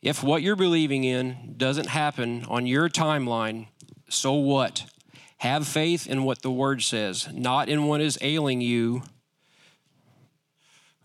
If 0.00 0.22
what 0.22 0.42
you're 0.42 0.56
believing 0.56 1.04
in 1.04 1.54
doesn't 1.56 1.88
happen 1.88 2.44
on 2.48 2.66
your 2.66 2.88
timeline, 2.88 3.66
so 4.08 4.32
what? 4.32 4.86
Have 5.38 5.68
faith 5.68 6.06
in 6.06 6.24
what 6.24 6.42
the 6.42 6.50
word 6.50 6.82
says, 6.82 7.28
not 7.32 7.68
in 7.68 7.84
what 7.84 8.00
is 8.00 8.18
ailing 8.20 8.60
you. 8.60 9.02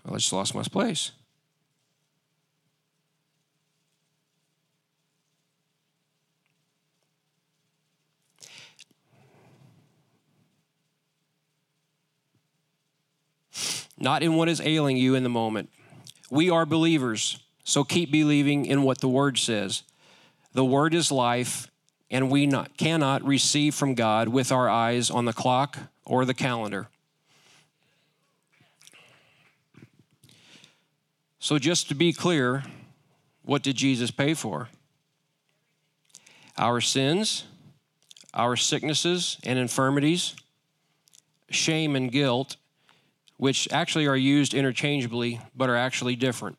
I 0.06 0.14
just 0.16 0.34
lost 0.34 0.54
my 0.54 0.64
place. 0.64 1.12
Not 13.98 14.22
in 14.22 14.36
what 14.36 14.50
is 14.50 14.60
ailing 14.60 14.98
you 14.98 15.16
in 15.16 15.24
the 15.24 15.30
moment. 15.30 15.70
We 16.30 16.50
are 16.50 16.66
believers. 16.66 17.40
So 17.64 17.86
keep 17.86 18.12
believing 18.12 18.66
in 18.66 18.84
what 18.84 19.00
the 19.00 19.08
Word 19.08 19.38
says. 19.38 19.84
The 20.52 20.66
Word 20.66 20.94
is 20.94 21.10
life, 21.10 21.72
and 22.12 22.30
we 22.30 22.46
not, 22.46 22.76
cannot 22.76 23.24
receive 23.24 23.74
from 23.74 23.96
God 23.96 24.28
with 24.28 24.52
our 24.52 24.70
eyes 24.70 25.10
on 25.10 25.24
the 25.24 25.32
clock 25.32 25.78
or 26.06 26.26
the 26.26 26.34
calendar. 26.34 26.90
So, 31.44 31.60
just 31.60 31.90
to 31.90 31.94
be 31.94 32.14
clear, 32.14 32.64
what 33.42 33.64
did 33.64 33.76
Jesus 33.76 34.12
pay 34.12 34.34
for? 34.34 34.70
Our 36.58 36.80
sins, 36.80 37.44
our 38.34 38.56
sicknesses 38.56 39.40
and 39.44 39.60
infirmities, 39.60 40.36
shame 41.50 41.98
and 41.98 42.10
guilt, 42.10 42.56
which 43.36 43.68
actually 43.74 44.08
are 44.08 44.16
used 44.16 44.54
interchangeably 44.54 45.42
but 45.54 45.70
are 45.70 45.76
actually 45.76 46.16
different. 46.16 46.58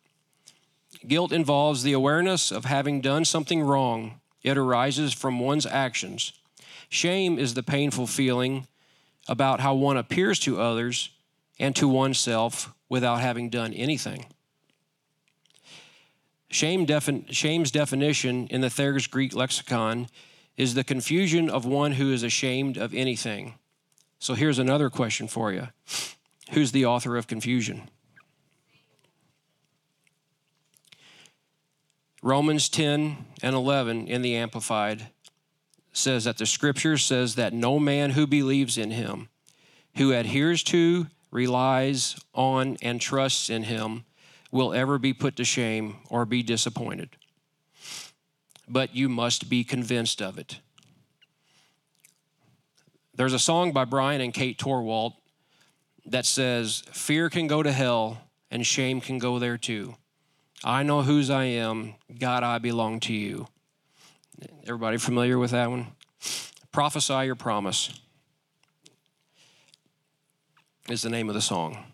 Guilt 1.09 1.33
involves 1.33 1.83
the 1.83 1.95
awareness 1.95 2.53
of 2.53 2.67
having 2.67 3.01
done 3.01 3.25
something 3.25 3.63
wrong. 3.63 4.21
It 4.43 4.59
arises 4.59 5.15
from 5.15 5.41
one's 5.41 5.65
actions. 5.65 6.35
Shame 6.91 7.39
is 7.39 7.55
the 7.55 7.63
painful 7.63 8.07
feeling 8.07 8.67
about 9.29 9.61
how 9.61 9.73
one 9.73 9.97
appears 9.97 10.39
to 10.41 10.61
others 10.61 11.09
and 11.59 11.75
to 11.75 11.89
oneself 11.89 12.75
without 12.91 13.23
having 13.23 13.49
done 13.49 13.73
anything. 13.73 14.27
Shame 16.55 16.87
shame's 17.31 17.73
definition 17.73 18.47
in 18.47 18.61
the 18.61 18.71
Thayer's 18.71 19.09
Greek 19.09 19.35
lexicon 19.35 20.07
is 20.57 20.75
the 20.75 20.85
confusion 20.85 21.51
of 21.51 21.67
one 21.67 21.91
who 21.91 22.13
is 22.13 22.23
ashamed 22.23 22.77
of 22.77 22.95
anything. 22.95 23.55
So 24.21 24.35
here's 24.35 24.61
another 24.61 24.89
question 24.89 25.27
for 25.27 25.53
you 25.53 25.67
Who's 26.53 26.71
the 26.71 26.87
author 26.87 27.17
of 27.17 27.27
confusion? 27.27 27.89
Romans 32.23 32.69
10 32.69 33.17
and 33.43 33.57
11 33.57 34.07
in 34.07 34.23
the 34.23 34.37
Amplified 34.37 35.09
says 35.93 36.23
that 36.23 36.39
the 36.39 36.47
scripture 36.47 36.97
says 36.97 37.35
that 37.35 37.53
no 37.53 37.81
man 37.81 38.11
who 38.11 38.29
believes 38.29 38.79
in 38.79 38.93
him, 38.93 39.29
who 39.97 40.13
adheres 40.13 40.63
to, 40.63 41.09
relies 41.33 42.15
on, 42.33 42.77
and 42.81 43.01
trusts 43.01 43.51
in 43.51 43.65
him 43.65 44.05
will 44.55 44.73
ever 44.73 44.99
be 44.99 45.13
put 45.13 45.35
to 45.35 45.45
shame 45.45 45.97
or 46.09 46.25
be 46.25 46.41
disappointed. 46.41 47.11
But 48.69 48.95
you 48.95 49.09
must 49.09 49.51
be 49.51 49.65
convinced 49.65 50.23
of 50.23 50.39
it. 50.39 50.61
There's 53.17 53.33
a 53.33 53.39
song 53.39 53.73
by 53.73 53.85
Bryan 53.85 54.21
and 54.21 54.33
Kate 54.33 54.57
Torwalt 54.57 55.15
that 56.07 56.25
says, 56.25 56.85
Fear 56.93 57.31
can 57.31 57.49
go 57.49 57.65
to 57.65 57.73
hell 57.73 58.21
and 58.49 58.65
shame 58.65 59.01
can 59.01 59.19
go 59.19 59.41
there 59.41 59.59
too. 59.59 59.97
I 60.63 60.85
know 60.85 61.03
whose 61.03 61.31
I 61.31 61.45
am. 61.45 61.97
God, 62.17 62.45
I 62.45 62.59
belong 62.59 63.01
to 63.01 63.13
you. 63.13 63.49
Everybody 64.63 64.99
familiar 64.99 65.37
with 65.37 65.51
that 65.51 65.69
one? 65.69 65.89
Prophesy 66.71 67.27
your 67.27 67.35
promise 67.35 67.93
is 70.89 71.03
the 71.03 71.11
name 71.11 71.29
of 71.29 71.35
the 71.35 71.43
song. 71.43 71.94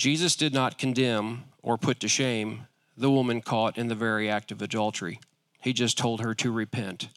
Jesus 0.00 0.34
did 0.34 0.54
not 0.54 0.78
condemn 0.78 1.44
or 1.62 1.76
put 1.76 2.00
to 2.00 2.08
shame 2.08 2.66
the 2.96 3.10
woman 3.10 3.42
caught 3.42 3.76
in 3.76 3.88
the 3.88 3.94
very 3.94 4.30
act 4.30 4.50
of 4.50 4.62
adultery. 4.62 5.20
He 5.60 5.74
just 5.74 5.98
told 5.98 6.22
her 6.22 6.32
to 6.36 6.50
repent. 6.50 7.08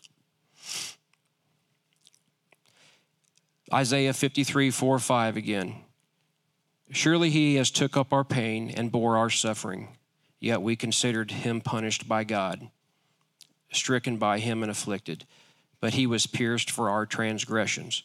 Isaiah 3.73 4.11
53, 4.11 4.69
4, 4.69 4.99
5 4.99 5.37
again. 5.37 5.75
Surely 6.91 7.29
he 7.29 7.55
has 7.55 7.71
took 7.71 7.95
up 7.95 8.11
our 8.11 8.25
pain 8.25 8.69
and 8.69 8.91
bore 8.91 9.15
our 9.15 9.29
suffering, 9.29 9.95
yet 10.41 10.61
we 10.61 10.75
considered 10.75 11.31
him 11.31 11.61
punished 11.61 12.09
by 12.09 12.25
God, 12.25 12.69
stricken 13.71 14.17
by 14.17 14.39
him 14.39 14.61
and 14.61 14.69
afflicted. 14.69 15.25
But 15.79 15.93
he 15.93 16.05
was 16.05 16.27
pierced 16.27 16.69
for 16.69 16.89
our 16.89 17.05
transgressions, 17.05 18.03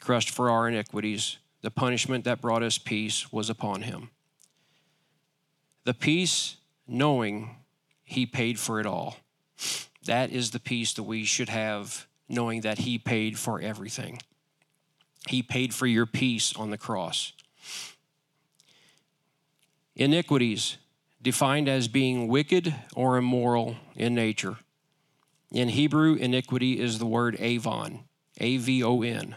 crushed 0.00 0.30
for 0.30 0.48
our 0.48 0.68
iniquities. 0.68 1.36
The 1.64 1.70
punishment 1.70 2.24
that 2.24 2.42
brought 2.42 2.62
us 2.62 2.76
peace 2.76 3.32
was 3.32 3.48
upon 3.48 3.80
him. 3.80 4.10
The 5.84 5.94
peace 5.94 6.56
knowing 6.86 7.56
he 8.02 8.26
paid 8.26 8.58
for 8.58 8.80
it 8.80 8.86
all. 8.86 9.16
That 10.04 10.30
is 10.30 10.50
the 10.50 10.60
peace 10.60 10.92
that 10.92 11.04
we 11.04 11.24
should 11.24 11.48
have, 11.48 12.06
knowing 12.28 12.60
that 12.60 12.80
he 12.80 12.98
paid 12.98 13.38
for 13.38 13.62
everything. 13.62 14.20
He 15.26 15.42
paid 15.42 15.72
for 15.72 15.86
your 15.86 16.04
peace 16.04 16.54
on 16.54 16.68
the 16.68 16.76
cross. 16.76 17.32
Iniquities, 19.96 20.76
defined 21.22 21.66
as 21.66 21.88
being 21.88 22.28
wicked 22.28 22.74
or 22.94 23.16
immoral 23.16 23.76
in 23.96 24.14
nature. 24.14 24.58
In 25.50 25.70
Hebrew, 25.70 26.12
iniquity 26.16 26.78
is 26.78 26.98
the 26.98 27.06
word 27.06 27.36
avon, 27.38 28.00
A 28.38 28.58
V 28.58 28.84
O 28.84 29.00
N. 29.00 29.36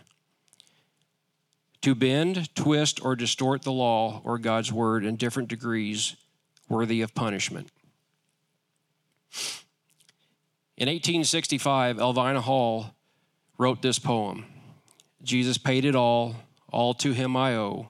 To 1.81 1.95
bend, 1.95 2.53
twist, 2.55 3.03
or 3.03 3.15
distort 3.15 3.61
the 3.61 3.71
law 3.71 4.21
or 4.23 4.37
God's 4.37 4.71
word 4.71 5.05
in 5.05 5.15
different 5.15 5.49
degrees 5.49 6.15
worthy 6.67 7.01
of 7.01 7.15
punishment. 7.15 7.69
In 10.75 10.87
1865, 10.87 11.97
Elvina 11.97 12.41
Hall 12.41 12.95
wrote 13.57 13.81
this 13.81 13.99
poem 13.99 14.45
Jesus 15.23 15.57
paid 15.57 15.85
it 15.85 15.95
all, 15.95 16.35
all 16.71 16.93
to 16.95 17.11
him 17.11 17.35
I 17.35 17.55
owe. 17.55 17.89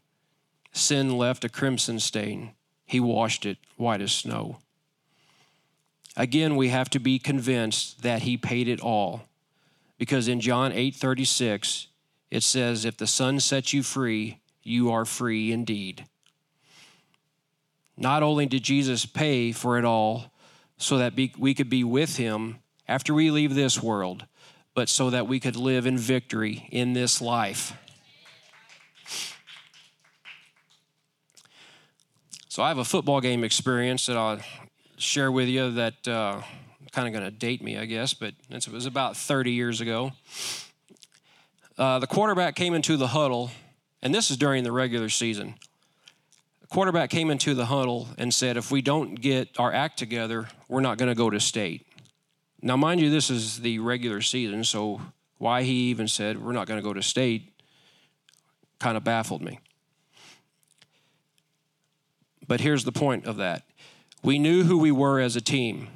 Sin 0.71 1.17
left 1.17 1.43
a 1.43 1.49
crimson 1.49 1.99
stain, 1.99 2.51
he 2.85 2.99
washed 2.99 3.45
it 3.45 3.57
white 3.75 4.01
as 4.01 4.11
snow. 4.11 4.59
Again, 6.15 6.55
we 6.55 6.69
have 6.69 6.89
to 6.91 6.99
be 6.99 7.19
convinced 7.19 8.01
that 8.01 8.23
he 8.23 8.37
paid 8.37 8.67
it 8.67 8.79
all. 8.79 9.23
Because 9.99 10.27
in 10.27 10.39
John 10.39 10.71
8 10.71 10.95
36, 10.95 11.87
it 12.29 12.43
says, 12.43 12.85
If 12.85 12.97
the 12.97 13.07
Son 13.07 13.39
sets 13.39 13.73
you 13.73 13.83
free, 13.83 14.39
you 14.63 14.91
are 14.91 15.05
free 15.05 15.51
indeed. 15.51 16.05
Not 17.97 18.21
only 18.21 18.45
did 18.45 18.63
Jesus 18.63 19.05
pay 19.05 19.51
for 19.51 19.77
it 19.77 19.85
all 19.85 20.31
so 20.77 20.97
that 20.97 21.15
we 21.15 21.53
could 21.53 21.69
be 21.69 21.83
with 21.83 22.17
him 22.17 22.59
after 22.87 23.13
we 23.13 23.31
leave 23.31 23.55
this 23.55 23.81
world, 23.81 24.25
but 24.75 24.89
so 24.89 25.09
that 25.09 25.27
we 25.27 25.39
could 25.39 25.55
live 25.55 25.87
in 25.87 25.97
victory 25.97 26.67
in 26.71 26.93
this 26.93 27.19
life. 27.21 27.73
So 32.47 32.63
I 32.63 32.67
have 32.69 32.77
a 32.77 32.85
football 32.85 33.21
game 33.21 33.43
experience 33.43 34.05
that 34.07 34.17
I'll 34.17 34.39
share 34.97 35.31
with 35.31 35.47
you 35.47 35.71
that 35.71 36.07
uh, 36.07 36.41
kind 36.91 37.07
of 37.07 37.13
going 37.13 37.25
to 37.25 37.31
date 37.31 37.61
me, 37.61 37.77
I 37.77 37.85
guess, 37.85 38.13
but 38.13 38.33
it 38.49 38.67
was 38.67 38.85
about 38.85 39.15
30 39.15 39.51
years 39.51 39.81
ago. 39.81 40.11
Uh, 41.77 41.99
the 41.99 42.07
quarterback 42.07 42.55
came 42.55 42.73
into 42.73 42.97
the 42.97 43.07
huddle, 43.07 43.51
and 44.01 44.13
this 44.13 44.31
is 44.31 44.37
during 44.37 44.63
the 44.63 44.71
regular 44.71 45.09
season. 45.09 45.53
The 46.61 46.67
quarterback 46.67 47.11
came 47.11 47.29
into 47.29 47.53
the 47.53 47.67
huddle 47.67 48.07
and 48.17 48.33
said, 48.33 48.57
If 48.57 48.71
we 48.71 48.81
don't 48.81 49.15
get 49.15 49.59
our 49.59 49.71
act 49.71 49.99
together, 49.99 50.47
we're 50.67 50.81
not 50.81 50.97
going 50.97 51.09
to 51.09 51.15
go 51.15 51.29
to 51.29 51.39
state. 51.39 51.85
Now, 52.61 52.77
mind 52.77 52.99
you, 52.99 53.11
this 53.11 53.29
is 53.29 53.59
the 53.59 53.77
regular 53.77 54.21
season, 54.21 54.63
so 54.63 55.01
why 55.37 55.61
he 55.61 55.89
even 55.89 56.07
said 56.07 56.43
we're 56.43 56.51
not 56.51 56.67
going 56.67 56.79
to 56.79 56.83
go 56.83 56.93
to 56.93 57.03
state 57.03 57.53
kind 58.79 58.97
of 58.97 59.03
baffled 59.03 59.43
me. 59.43 59.59
But 62.47 62.61
here's 62.61 62.85
the 62.85 62.91
point 62.91 63.25
of 63.25 63.37
that 63.37 63.63
we 64.23 64.39
knew 64.39 64.63
who 64.63 64.79
we 64.79 64.91
were 64.91 65.19
as 65.19 65.35
a 65.35 65.41
team, 65.41 65.89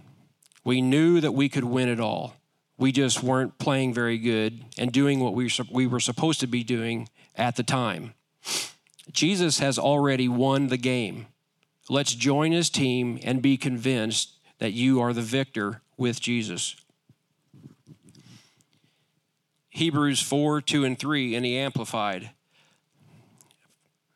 we 0.63 0.80
knew 0.80 1.20
that 1.22 1.32
we 1.32 1.50
could 1.50 1.63
win 1.63 1.89
it 1.89 2.00
all. 2.00 2.36
We 2.82 2.91
just 2.91 3.22
weren't 3.22 3.60
playing 3.60 3.94
very 3.94 4.17
good 4.17 4.65
and 4.76 4.91
doing 4.91 5.20
what 5.20 5.36
we, 5.36 5.52
we 5.70 5.86
were 5.86 6.00
supposed 6.00 6.39
to 6.39 6.48
be 6.48 6.63
doing 6.63 7.10
at 7.36 7.56
the 7.56 7.62
time. 7.62 8.15
Jesus 9.12 9.60
has 9.60 9.78
already 9.78 10.28
won 10.28 10.70
the 10.70 10.78
game. 10.78 11.28
Let's 11.91 12.15
join 12.15 12.54
his 12.54 12.72
team 12.72 13.20
and 13.24 13.39
be 13.39 13.56
convinced 13.56 14.32
that 14.58 14.74
you 14.74 15.00
are 15.00 15.13
the 15.13 15.22
victor 15.22 15.84
with 15.96 16.20
Jesus. 16.20 16.76
Hebrews 19.70 20.20
4 20.20 20.60
2 20.62 20.84
and 20.84 20.98
3 20.98 21.36
in 21.36 21.44
the 21.44 21.60
Amplified. 21.60 22.32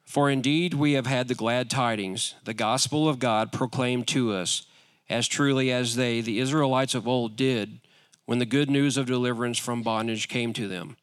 For 0.06 0.28
indeed 0.28 0.74
we 0.74 0.94
have 0.94 1.06
had 1.06 1.28
the 1.28 1.36
glad 1.36 1.70
tidings, 1.70 2.34
the 2.46 2.56
gospel 2.56 3.08
of 3.08 3.20
God 3.20 3.52
proclaimed 3.52 4.08
to 4.08 4.34
us, 4.34 4.66
as 5.08 5.28
truly 5.28 5.72
as 5.72 5.96
they, 5.98 6.20
the 6.20 6.40
Israelites 6.40 6.96
of 6.96 7.08
old, 7.08 7.36
did 7.36 7.80
when 8.26 8.40
the 8.40 8.46
good 8.46 8.70
news 8.70 8.98
of 8.98 9.06
deliverance 9.06 9.58
from 9.58 9.84
bondage 9.84 10.28
came 10.28 10.54
to 10.54 10.68
them. 10.68 10.98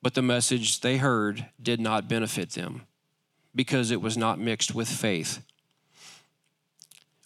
But 0.00 0.14
the 0.14 0.22
message 0.22 0.80
they 0.80 0.96
heard 0.96 1.46
did 1.62 1.80
not 1.80 2.08
benefit 2.08 2.50
them, 2.50 2.82
because 3.54 3.90
it 3.90 4.00
was 4.00 4.16
not 4.16 4.38
mixed 4.38 4.74
with 4.74 4.88
faith 4.88 5.42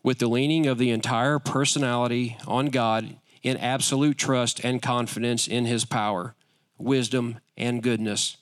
with 0.07 0.21
the 0.21 0.29
leaning 0.29 0.69
of 0.69 0.79
the 0.79 0.93
entire 0.93 1.41
personality 1.41 2.37
on 2.47 2.67
God 2.67 3.17
in 3.43 3.57
absolute 3.57 4.17
trust 4.17 4.65
and 4.65 4.81
confidence 4.81 5.49
in 5.49 5.67
his 5.67 5.85
power, 5.85 6.37
wisdom, 6.79 7.41
and 7.57 7.83
goodness 7.83 8.37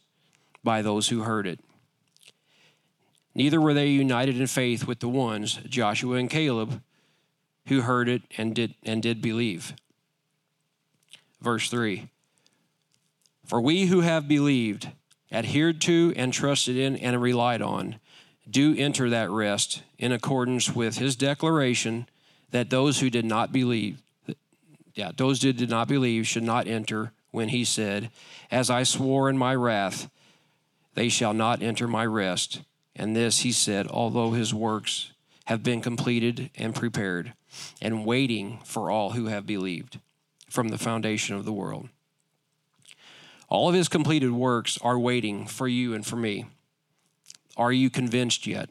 by 0.62 0.82
those 0.82 1.08
who 1.08 1.22
heard 1.22 1.46
it. 1.46 1.58
Neither 3.34 3.62
were 3.62 3.72
they 3.72 3.87
united 3.87 4.38
in 4.38 4.46
faith 4.46 4.87
with 4.87 5.00
the 5.00 5.08
ones, 5.08 5.54
Joshua 5.66 6.16
and 6.18 6.28
Caleb, 6.28 6.82
who 7.68 7.80
heard 7.80 8.10
it 8.10 8.20
and 8.37 8.54
did, 8.54 8.74
and 8.82 9.02
did 9.02 9.22
believe. 9.22 9.72
Verse 11.44 11.68
3 11.68 12.09
For 13.44 13.61
we 13.61 13.85
who 13.87 14.00
have 14.00 14.26
believed, 14.26 14.88
adhered 15.30 15.78
to, 15.83 16.14
and 16.16 16.33
trusted 16.33 16.74
in, 16.78 16.96
and 16.96 17.20
relied 17.20 17.61
on, 17.61 17.96
do 18.50 18.74
enter 18.76 19.11
that 19.11 19.30
rest 19.30 19.83
in 19.98 20.11
accordance 20.11 20.74
with 20.74 20.96
his 20.96 21.16
declaration 21.16 22.09
that 22.50 22.70
those 22.70 23.00
who 23.00 23.11
did 23.11 23.26
not 23.26 23.52
believe, 23.52 24.00
yeah, 24.94 25.11
those 25.14 25.42
who 25.42 25.52
did 25.52 25.68
not 25.68 25.87
believe 25.87 26.26
should 26.26 26.42
not 26.42 26.66
enter 26.66 27.12
when 27.30 27.50
he 27.50 27.62
said, 27.62 28.11
As 28.50 28.70
I 28.70 28.83
swore 28.83 29.28
in 29.28 29.37
my 29.37 29.54
wrath, 29.54 30.09
they 30.94 31.11
shall 31.11 31.35
not 31.35 31.62
enter 31.62 31.87
my 31.87 32.07
rest. 32.07 32.62
And 32.96 33.14
this 33.14 33.40
he 33.40 33.52
said, 33.52 33.87
although 33.88 34.30
his 34.30 34.54
works 34.54 35.12
have 35.46 35.62
been 35.62 35.83
completed 35.83 36.48
and 36.57 36.74
prepared, 36.74 37.35
and 37.83 38.07
waiting 38.07 38.61
for 38.64 38.90
all 38.90 39.11
who 39.11 39.26
have 39.26 39.46
believed 39.46 39.98
from 40.54 40.68
the 40.68 40.78
foundation 40.78 41.34
of 41.34 41.44
the 41.44 41.52
world. 41.52 41.88
All 43.48 43.68
of 43.68 43.74
his 43.74 43.88
completed 43.88 44.30
works 44.30 44.78
are 44.80 44.98
waiting 44.98 45.46
for 45.46 45.66
you 45.66 45.94
and 45.94 46.06
for 46.06 46.16
me. 46.16 46.46
Are 47.56 47.72
you 47.72 47.90
convinced 47.90 48.46
yet? 48.46 48.70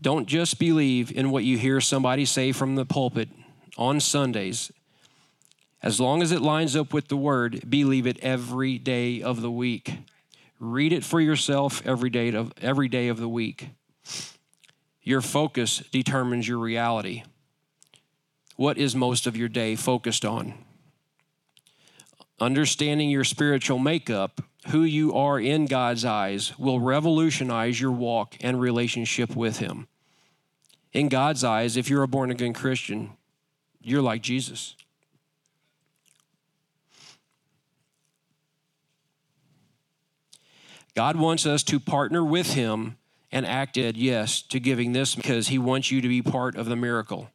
Don't 0.00 0.26
just 0.26 0.58
believe 0.58 1.10
in 1.10 1.30
what 1.30 1.44
you 1.44 1.56
hear 1.56 1.80
somebody 1.80 2.24
say 2.24 2.52
from 2.52 2.74
the 2.74 2.84
pulpit 2.84 3.28
on 3.76 4.00
Sundays. 4.00 4.72
As 5.82 6.00
long 6.00 6.20
as 6.20 6.32
it 6.32 6.42
lines 6.42 6.74
up 6.74 6.92
with 6.92 7.06
the 7.06 7.16
word, 7.16 7.62
believe 7.68 8.06
it 8.06 8.18
every 8.20 8.78
day 8.78 9.22
of 9.22 9.40
the 9.40 9.50
week. 9.50 9.98
Read 10.58 10.92
it 10.92 11.04
for 11.04 11.20
yourself 11.20 11.80
every 11.86 12.10
day 12.10 12.32
of, 12.32 12.52
every 12.60 12.88
day 12.88 13.06
of 13.06 13.18
the 13.18 13.28
week. 13.28 13.70
Your 15.02 15.20
focus 15.20 15.82
determines 15.92 16.48
your 16.48 16.58
reality. 16.58 17.22
What 18.58 18.76
is 18.76 18.96
most 18.96 19.28
of 19.28 19.36
your 19.36 19.48
day 19.48 19.76
focused 19.76 20.24
on? 20.24 20.52
Understanding 22.40 23.08
your 23.08 23.22
spiritual 23.22 23.78
makeup, 23.78 24.40
who 24.70 24.82
you 24.82 25.14
are 25.14 25.38
in 25.38 25.66
God's 25.66 26.04
eyes, 26.04 26.58
will 26.58 26.80
revolutionize 26.80 27.80
your 27.80 27.92
walk 27.92 28.34
and 28.40 28.60
relationship 28.60 29.36
with 29.36 29.58
Him. 29.58 29.86
In 30.92 31.08
God's 31.08 31.44
eyes, 31.44 31.76
if 31.76 31.88
you're 31.88 32.02
a 32.02 32.08
born 32.08 32.32
again 32.32 32.52
Christian, 32.52 33.12
you're 33.80 34.02
like 34.02 34.22
Jesus. 34.22 34.74
God 40.96 41.14
wants 41.14 41.46
us 41.46 41.62
to 41.62 41.78
partner 41.78 42.24
with 42.24 42.54
Him 42.54 42.96
and 43.30 43.46
acted 43.46 43.96
yes 43.96 44.42
to 44.42 44.58
giving 44.58 44.94
this 44.94 45.14
because 45.14 45.46
He 45.46 45.60
wants 45.60 45.92
you 45.92 46.00
to 46.00 46.08
be 46.08 46.22
part 46.22 46.56
of 46.56 46.66
the 46.66 46.74
miracle. 46.74 47.30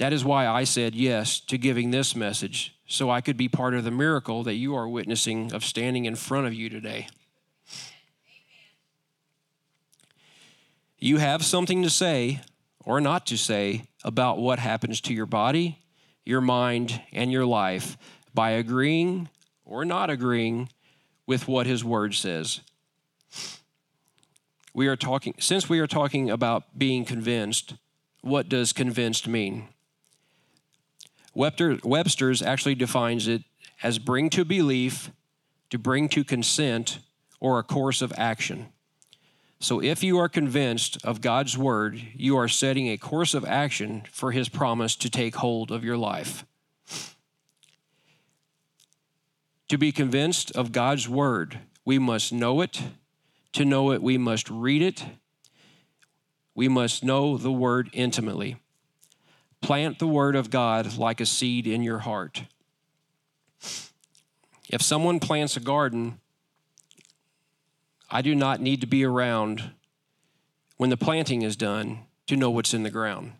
That 0.00 0.14
is 0.14 0.24
why 0.24 0.46
I 0.46 0.64
said 0.64 0.94
yes 0.94 1.40
to 1.40 1.58
giving 1.58 1.90
this 1.90 2.16
message, 2.16 2.74
so 2.86 3.10
I 3.10 3.20
could 3.20 3.36
be 3.36 3.50
part 3.50 3.74
of 3.74 3.84
the 3.84 3.90
miracle 3.90 4.42
that 4.44 4.54
you 4.54 4.74
are 4.74 4.88
witnessing 4.88 5.52
of 5.52 5.62
standing 5.62 6.06
in 6.06 6.16
front 6.16 6.46
of 6.46 6.54
you 6.54 6.70
today. 6.70 7.06
You 10.98 11.18
have 11.18 11.44
something 11.44 11.82
to 11.82 11.90
say 11.90 12.40
or 12.82 12.98
not 12.98 13.26
to 13.26 13.36
say 13.36 13.84
about 14.02 14.38
what 14.38 14.58
happens 14.58 15.02
to 15.02 15.12
your 15.12 15.26
body, 15.26 15.80
your 16.24 16.40
mind, 16.40 17.02
and 17.12 17.30
your 17.30 17.44
life 17.44 17.98
by 18.32 18.52
agreeing 18.52 19.28
or 19.66 19.84
not 19.84 20.08
agreeing 20.08 20.70
with 21.26 21.46
what 21.46 21.66
His 21.66 21.84
Word 21.84 22.14
says. 22.14 22.62
We 24.72 24.88
are 24.88 24.96
talking, 24.96 25.34
since 25.38 25.68
we 25.68 25.78
are 25.78 25.86
talking 25.86 26.30
about 26.30 26.78
being 26.78 27.04
convinced, 27.04 27.74
what 28.22 28.48
does 28.48 28.72
convinced 28.72 29.28
mean? 29.28 29.68
Webster, 31.34 31.78
Webster's 31.84 32.42
actually 32.42 32.74
defines 32.74 33.28
it 33.28 33.42
as 33.82 33.98
bring 33.98 34.30
to 34.30 34.44
belief, 34.44 35.10
to 35.70 35.78
bring 35.78 36.08
to 36.10 36.24
consent, 36.24 36.98
or 37.38 37.58
a 37.58 37.62
course 37.62 38.02
of 38.02 38.12
action. 38.16 38.68
So 39.60 39.82
if 39.82 40.02
you 40.02 40.18
are 40.18 40.28
convinced 40.28 41.04
of 41.04 41.20
God's 41.20 41.56
word, 41.56 42.00
you 42.14 42.36
are 42.36 42.48
setting 42.48 42.88
a 42.88 42.96
course 42.96 43.34
of 43.34 43.44
action 43.44 44.04
for 44.10 44.32
his 44.32 44.48
promise 44.48 44.96
to 44.96 45.10
take 45.10 45.36
hold 45.36 45.70
of 45.70 45.84
your 45.84 45.98
life. 45.98 46.46
To 49.68 49.78
be 49.78 49.92
convinced 49.92 50.50
of 50.56 50.72
God's 50.72 51.08
word, 51.08 51.60
we 51.84 51.98
must 51.98 52.32
know 52.32 52.60
it. 52.60 52.82
To 53.52 53.64
know 53.64 53.92
it, 53.92 54.02
we 54.02 54.18
must 54.18 54.50
read 54.50 54.82
it. 54.82 55.04
We 56.54 56.68
must 56.68 57.04
know 57.04 57.36
the 57.36 57.52
word 57.52 57.90
intimately. 57.92 58.56
Plant 59.60 59.98
the 59.98 60.06
word 60.06 60.36
of 60.36 60.50
God 60.50 60.96
like 60.96 61.20
a 61.20 61.26
seed 61.26 61.66
in 61.66 61.82
your 61.82 62.00
heart. 62.00 62.44
If 64.68 64.82
someone 64.82 65.20
plants 65.20 65.56
a 65.56 65.60
garden, 65.60 66.20
I 68.10 68.22
do 68.22 68.34
not 68.34 68.60
need 68.60 68.80
to 68.80 68.86
be 68.86 69.04
around 69.04 69.72
when 70.76 70.90
the 70.90 70.96
planting 70.96 71.42
is 71.42 71.56
done 71.56 72.00
to 72.26 72.36
know 72.36 72.50
what's 72.50 72.72
in 72.72 72.84
the 72.84 72.90
ground. 72.90 73.32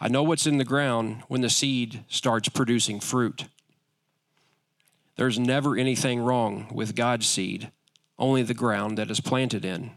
I 0.00 0.08
know 0.08 0.22
what's 0.22 0.46
in 0.46 0.58
the 0.58 0.64
ground 0.64 1.22
when 1.28 1.42
the 1.42 1.50
seed 1.50 2.04
starts 2.08 2.48
producing 2.48 3.00
fruit. 3.00 3.46
There's 5.16 5.38
never 5.38 5.76
anything 5.76 6.20
wrong 6.20 6.68
with 6.72 6.94
God's 6.94 7.26
seed, 7.26 7.70
only 8.18 8.42
the 8.42 8.54
ground 8.54 8.96
that 8.96 9.10
is 9.10 9.20
planted 9.20 9.64
in. 9.64 9.90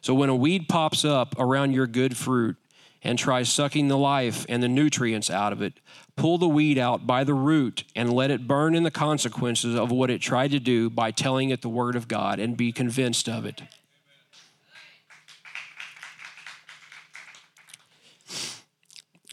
So 0.00 0.14
when 0.14 0.28
a 0.28 0.36
weed 0.36 0.68
pops 0.68 1.04
up 1.04 1.34
around 1.38 1.72
your 1.72 1.86
good 1.86 2.16
fruit 2.16 2.56
and 3.02 3.18
tries 3.18 3.52
sucking 3.52 3.88
the 3.88 3.98
life 3.98 4.46
and 4.48 4.62
the 4.62 4.68
nutrients 4.68 5.30
out 5.30 5.52
of 5.52 5.62
it, 5.62 5.74
pull 6.16 6.38
the 6.38 6.48
weed 6.48 6.78
out 6.78 7.06
by 7.06 7.24
the 7.24 7.34
root 7.34 7.84
and 7.94 8.12
let 8.12 8.30
it 8.30 8.46
burn 8.46 8.74
in 8.74 8.82
the 8.82 8.90
consequences 8.90 9.74
of 9.74 9.90
what 9.90 10.10
it 10.10 10.20
tried 10.20 10.50
to 10.52 10.60
do 10.60 10.90
by 10.90 11.10
telling 11.10 11.50
it 11.50 11.62
the 11.62 11.68
word 11.68 11.96
of 11.96 12.08
God 12.08 12.38
and 12.38 12.56
be 12.56 12.72
convinced 12.72 13.28
of 13.28 13.44
it. 13.44 13.62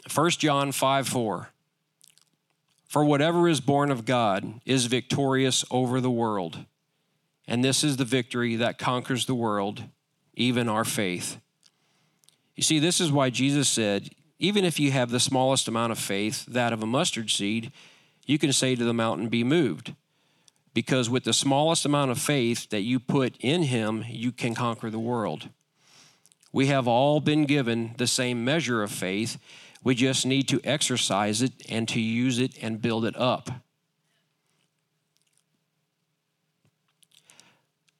First 0.08 0.40
John 0.40 0.72
5 0.72 1.06
4. 1.06 1.50
For 2.88 3.04
whatever 3.04 3.48
is 3.48 3.60
born 3.60 3.90
of 3.90 4.06
God 4.06 4.60
is 4.64 4.86
victorious 4.86 5.64
over 5.70 6.00
the 6.00 6.10
world. 6.10 6.64
And 7.46 7.62
this 7.62 7.84
is 7.84 7.98
the 7.98 8.04
victory 8.04 8.56
that 8.56 8.78
conquers 8.78 9.26
the 9.26 9.34
world, 9.34 9.84
even 10.38 10.68
our 10.68 10.84
faith. 10.84 11.38
You 12.54 12.62
see, 12.62 12.78
this 12.78 13.00
is 13.00 13.12
why 13.12 13.28
Jesus 13.28 13.68
said, 13.68 14.10
even 14.38 14.64
if 14.64 14.78
you 14.78 14.92
have 14.92 15.10
the 15.10 15.20
smallest 15.20 15.66
amount 15.66 15.92
of 15.92 15.98
faith, 15.98 16.46
that 16.46 16.72
of 16.72 16.82
a 16.82 16.86
mustard 16.86 17.28
seed, 17.28 17.72
you 18.24 18.38
can 18.38 18.52
say 18.52 18.76
to 18.76 18.84
the 18.84 18.94
mountain, 18.94 19.28
Be 19.28 19.42
moved. 19.42 19.94
Because 20.74 21.10
with 21.10 21.24
the 21.24 21.32
smallest 21.32 21.84
amount 21.84 22.12
of 22.12 22.20
faith 22.20 22.70
that 22.70 22.82
you 22.82 23.00
put 23.00 23.36
in 23.40 23.64
Him, 23.64 24.04
you 24.08 24.30
can 24.30 24.54
conquer 24.54 24.90
the 24.90 24.98
world. 24.98 25.48
We 26.52 26.66
have 26.66 26.86
all 26.86 27.20
been 27.20 27.44
given 27.44 27.94
the 27.98 28.06
same 28.06 28.44
measure 28.44 28.82
of 28.82 28.92
faith. 28.92 29.38
We 29.82 29.96
just 29.96 30.24
need 30.24 30.48
to 30.48 30.60
exercise 30.62 31.42
it 31.42 31.52
and 31.68 31.88
to 31.88 32.00
use 32.00 32.38
it 32.38 32.62
and 32.62 32.80
build 32.80 33.04
it 33.04 33.16
up. 33.16 33.50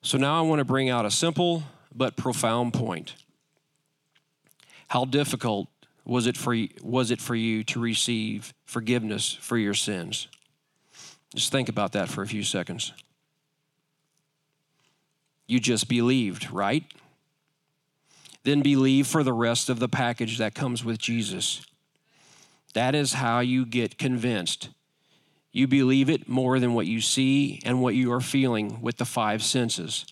So 0.03 0.18
now 0.18 0.38
I 0.38 0.42
want 0.42 0.61
to 0.61 0.64
bring 0.64 0.88
out 0.88 1.05
a 1.05 1.11
simple 1.11 1.64
but 1.94 2.16
profound 2.16 2.74
point. 2.74 3.14
How 4.89 5.05
difficult 5.05 5.68
was 6.05 6.26
it 6.26 6.36
for 6.36 6.55
you, 6.55 6.68
was 6.82 7.11
it 7.11 7.20
for 7.20 7.34
you 7.34 7.62
to 7.64 7.80
receive 7.80 8.55
forgiveness 8.64 9.36
for 9.41 9.59
your 9.59 9.74
sins? 9.74 10.28
Just 11.34 11.53
think 11.53 11.68
about 11.68 11.93
that 11.93 12.09
for 12.09 12.22
a 12.22 12.26
few 12.26 12.43
seconds. 12.43 12.93
You 15.47 15.61
just 15.61 15.89
believed, 15.89 16.51
right? 16.51 16.84
Then 18.45 18.62
believe 18.62 19.07
for 19.07 19.22
the 19.22 19.32
rest 19.32 19.68
of 19.68 19.78
the 19.78 19.89
package 19.89 20.39
that 20.39 20.55
comes 20.55 20.84
with 20.84 20.99
Jesus. 20.99 21.62
That 22.74 22.95
is 22.95 23.14
how 23.14 23.41
you 23.41 23.66
get 23.66 23.99
convinced. 23.99 24.70
You 25.53 25.66
believe 25.66 26.09
it 26.09 26.28
more 26.28 26.59
than 26.59 26.74
what 26.74 26.86
you 26.86 27.01
see 27.01 27.61
and 27.64 27.82
what 27.82 27.95
you 27.95 28.12
are 28.12 28.20
feeling 28.20 28.80
with 28.80 28.99
the 28.99 29.05
five 29.05 29.43
senses. 29.43 30.07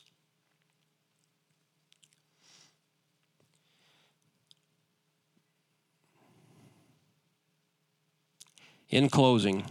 In 8.89 9.09
closing, 9.09 9.65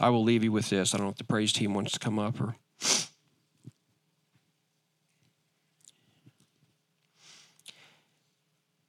I 0.00 0.08
will 0.08 0.24
leave 0.24 0.42
you 0.42 0.52
with 0.52 0.70
this. 0.70 0.94
I 0.94 0.98
don't 0.98 1.06
know 1.06 1.10
if 1.10 1.16
the 1.16 1.24
praise 1.24 1.52
team 1.52 1.74
wants 1.74 1.92
to 1.92 1.98
come 1.98 2.18
up 2.18 2.40
or. 2.40 2.56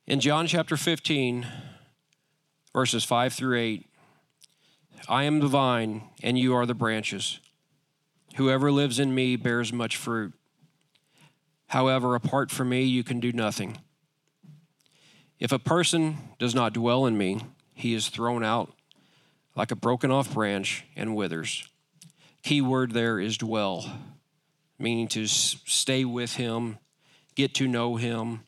In 0.06 0.22
John 0.22 0.48
chapter 0.48 0.78
15, 0.78 1.46
verses 2.72 3.04
5 3.04 3.34
through 3.34 3.58
8, 3.58 3.86
I 5.10 5.24
am 5.24 5.40
the 5.40 5.48
vine, 5.48 6.04
and 6.24 6.40
you 6.40 6.56
are 6.56 6.66
the 6.66 6.74
branches. 6.74 7.42
Whoever 8.36 8.72
lives 8.72 9.00
in 9.00 9.14
me 9.14 9.36
bears 9.36 9.74
much 9.74 9.98
fruit. 9.98 10.34
However, 11.68 12.16
apart 12.16 12.52
from 12.52 12.70
me, 12.70 12.84
you 12.84 13.04
can 13.04 13.20
do 13.20 13.34
nothing. 13.34 13.80
If 15.40 15.52
a 15.52 15.60
person 15.60 16.18
does 16.40 16.56
not 16.56 16.72
dwell 16.72 17.06
in 17.06 17.18
me, 17.18 17.42
he 17.74 17.94
is 17.94 18.08
thrown 18.08 18.46
out 18.46 18.77
like 19.58 19.72
a 19.72 19.76
broken 19.76 20.12
off 20.12 20.34
branch 20.36 20.86
and 20.96 21.16
withers. 21.16 21.68
Key 22.44 22.62
word 22.62 22.92
there 22.92 23.20
is 23.20 23.38
dwell, 23.38 23.92
meaning 24.78 25.08
to 25.10 25.26
stay 25.26 26.06
with 26.06 26.36
him, 26.36 26.78
get 27.34 27.56
to 27.56 27.68
know 27.68 27.96
him, 27.96 28.42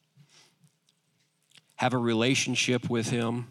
have 1.78 1.94
a 1.94 1.98
relationship 1.98 2.90
with 2.90 3.10
him. 3.10 3.48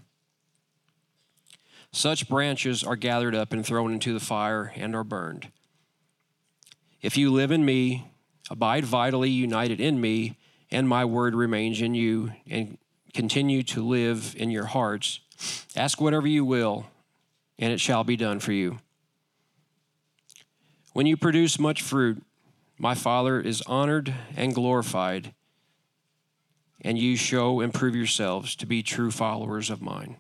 Such 1.91 2.29
branches 2.29 2.85
are 2.85 2.97
gathered 2.97 3.35
up 3.35 3.53
and 3.53 3.67
thrown 3.67 3.93
into 3.93 4.13
the 4.13 4.21
fire 4.21 4.73
and 4.77 4.95
are 4.95 5.05
burned. 5.05 5.51
If 7.03 7.17
you 7.17 7.33
live 7.33 7.51
in 7.51 7.65
me, 7.65 8.07
abide 8.51 8.85
vitally 8.85 9.31
united 9.31 9.81
in 9.81 10.01
me, 10.01 10.39
and 10.71 10.89
my 10.89 11.05
word 11.05 11.35
remains 11.35 11.81
in 11.81 11.95
you, 11.95 12.33
and 12.49 12.79
continue 13.15 13.63
to 13.65 13.85
live 13.85 14.37
in 14.39 14.51
your 14.51 14.67
hearts, 14.67 15.21
ask 15.75 16.01
whatever 16.01 16.29
you 16.29 16.45
will 16.45 16.87
and 17.59 17.73
it 17.73 17.81
shall 17.81 18.05
be 18.05 18.17
done 18.17 18.41
for 18.41 18.53
you. 18.53 18.79
When 20.93 21.07
you 21.07 21.17
produce 21.17 21.59
much 21.59 21.83
fruit, 21.83 22.23
my 22.79 22.95
Father 22.95 23.41
is 23.41 23.63
honored 23.67 24.15
and 24.37 24.55
glorified, 24.55 25.35
and 26.81 26.99
you 26.99 27.17
show 27.17 27.61
and 27.61 27.75
prove 27.75 27.97
yourselves 27.97 28.55
to 28.57 28.67
be 28.67 28.83
true 28.83 29.11
followers 29.11 29.71
of 29.71 29.83
mine. 29.83 30.17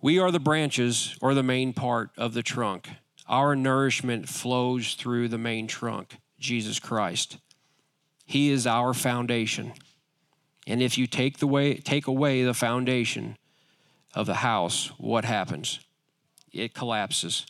We 0.00 0.18
are 0.18 0.30
the 0.30 0.40
branches 0.40 1.16
or 1.20 1.34
the 1.34 1.42
main 1.42 1.72
part 1.72 2.10
of 2.16 2.34
the 2.34 2.42
trunk. 2.42 2.88
Our 3.28 3.54
nourishment 3.54 4.28
flows 4.28 4.94
through 4.94 5.28
the 5.28 5.38
main 5.38 5.66
trunk, 5.66 6.16
Jesus 6.38 6.80
Christ. 6.80 7.38
He 8.24 8.50
is 8.50 8.66
our 8.66 8.94
foundation. 8.94 9.72
And 10.66 10.82
if 10.82 10.96
you 10.98 11.06
take, 11.06 11.38
the 11.38 11.46
way, 11.46 11.74
take 11.74 12.06
away 12.06 12.42
the 12.42 12.54
foundation 12.54 13.36
of 14.14 14.26
the 14.26 14.34
house, 14.34 14.92
what 14.98 15.24
happens? 15.24 15.80
It 16.52 16.74
collapses. 16.74 17.46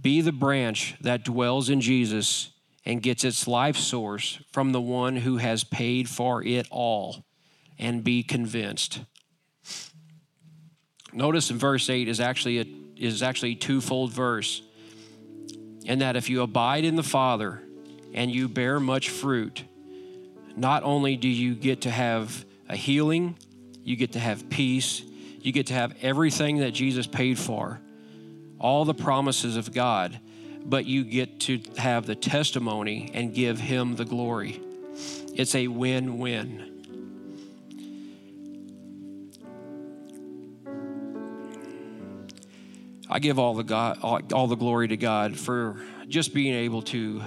Be 0.00 0.20
the 0.20 0.32
branch 0.32 0.96
that 1.00 1.24
dwells 1.24 1.70
in 1.70 1.80
Jesus 1.80 2.50
and 2.84 3.02
gets 3.02 3.24
its 3.24 3.48
life 3.48 3.76
source 3.76 4.40
from 4.52 4.72
the 4.72 4.80
one 4.80 5.16
who 5.16 5.38
has 5.38 5.64
paid 5.64 6.08
for 6.08 6.42
it 6.44 6.66
all, 6.70 7.24
and 7.78 8.04
be 8.04 8.22
convinced. 8.22 9.00
Notice 11.12 11.50
in 11.50 11.58
verse 11.58 11.90
8 11.90 12.08
is 12.08 12.20
actually 12.20 12.60
a, 12.60 12.66
is 12.96 13.22
actually 13.22 13.52
a 13.52 13.56
twofold 13.56 14.12
verse. 14.12 14.62
And 15.86 16.00
that 16.00 16.16
if 16.16 16.28
you 16.28 16.42
abide 16.42 16.84
in 16.84 16.96
the 16.96 17.02
Father 17.02 17.62
and 18.12 18.30
you 18.30 18.48
bear 18.48 18.80
much 18.80 19.08
fruit, 19.08 19.64
not 20.56 20.82
only 20.82 21.16
do 21.16 21.28
you 21.28 21.54
get 21.54 21.82
to 21.82 21.90
have 21.90 22.44
a 22.68 22.76
healing, 22.76 23.36
you 23.86 23.94
get 23.94 24.12
to 24.12 24.18
have 24.18 24.50
peace, 24.50 25.00
you 25.40 25.52
get 25.52 25.68
to 25.68 25.74
have 25.74 25.94
everything 26.02 26.58
that 26.58 26.72
Jesus 26.72 27.06
paid 27.06 27.38
for, 27.38 27.80
all 28.58 28.84
the 28.84 28.92
promises 28.92 29.56
of 29.56 29.72
God, 29.72 30.18
but 30.64 30.86
you 30.86 31.04
get 31.04 31.38
to 31.42 31.60
have 31.76 32.04
the 32.04 32.16
testimony 32.16 33.12
and 33.14 33.32
give 33.32 33.60
Him 33.60 33.94
the 33.94 34.04
glory. 34.04 34.60
It's 35.34 35.54
a 35.54 35.68
win 35.68 36.18
win. 36.18 36.72
I 43.08 43.20
give 43.20 43.38
all 43.38 43.54
the 43.54 43.62
God, 43.62 44.00
all, 44.02 44.20
all 44.32 44.48
the 44.48 44.56
glory 44.56 44.88
to 44.88 44.96
God 44.96 45.38
for 45.38 45.80
just 46.08 46.34
being 46.34 46.54
able 46.54 46.82
to 46.82 47.22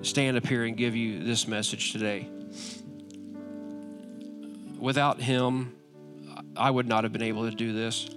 stand 0.00 0.38
up 0.38 0.46
here 0.46 0.64
and 0.64 0.74
give 0.74 0.96
you 0.96 1.22
this 1.22 1.46
message 1.46 1.92
today. 1.92 2.30
Without 4.78 5.20
Him, 5.20 5.74
I 6.58 6.70
would 6.70 6.88
not 6.88 7.04
have 7.04 7.12
been 7.12 7.22
able 7.22 7.48
to 7.48 7.54
do 7.54 7.72
this. 7.72 8.10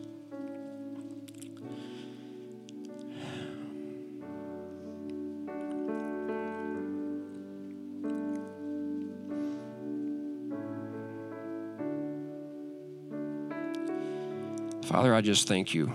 Father, 14.86 15.14
I 15.14 15.22
just 15.22 15.48
thank 15.48 15.74
you. 15.74 15.94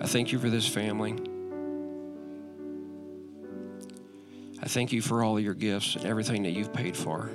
I 0.00 0.06
thank 0.06 0.30
you 0.30 0.38
for 0.38 0.50
this 0.50 0.68
family. 0.68 1.16
I 4.62 4.68
thank 4.68 4.92
you 4.92 5.00
for 5.00 5.24
all 5.24 5.40
your 5.40 5.54
gifts 5.54 5.96
and 5.96 6.04
everything 6.04 6.42
that 6.44 6.50
you've 6.50 6.72
paid 6.72 6.96
for. 6.96 7.30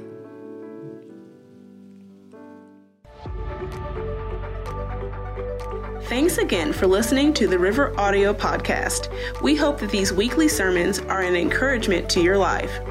Thanks 6.12 6.39
again 6.39 6.74
for 6.74 6.88
listening 6.88 7.34
to 7.36 7.47
the 7.47 7.57
River 7.57 7.97
Audio 7.97 8.34
Podcast. 8.34 9.07
We 9.41 9.55
hope 9.55 9.80
that 9.80 9.91
these 9.91 10.12
weekly 10.12 10.49
sermons 10.49 10.99
are 10.99 11.22
an 11.22 11.38
encouragement 11.38 12.09
to 12.09 12.20
your 12.20 12.38
life. 12.38 12.82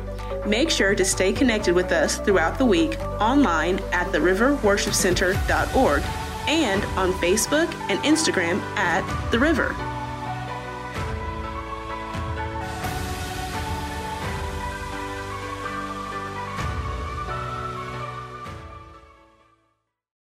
Make 0.46 0.70
sure 0.70 0.94
to 0.94 1.04
stay 1.04 1.30
connected 1.34 1.74
with 1.74 1.92
us 1.92 2.16
throughout 2.16 2.56
the 2.56 2.64
week 2.64 2.98
online 3.20 3.78
at 3.92 4.06
theriverworshipcenter.org 4.06 6.02
and 6.48 6.82
on 6.98 7.12
Facebook 7.12 7.70
and 7.90 7.98
Instagram 8.04 8.58
at 8.78 9.30
The 9.30 9.38
River. 9.38 9.76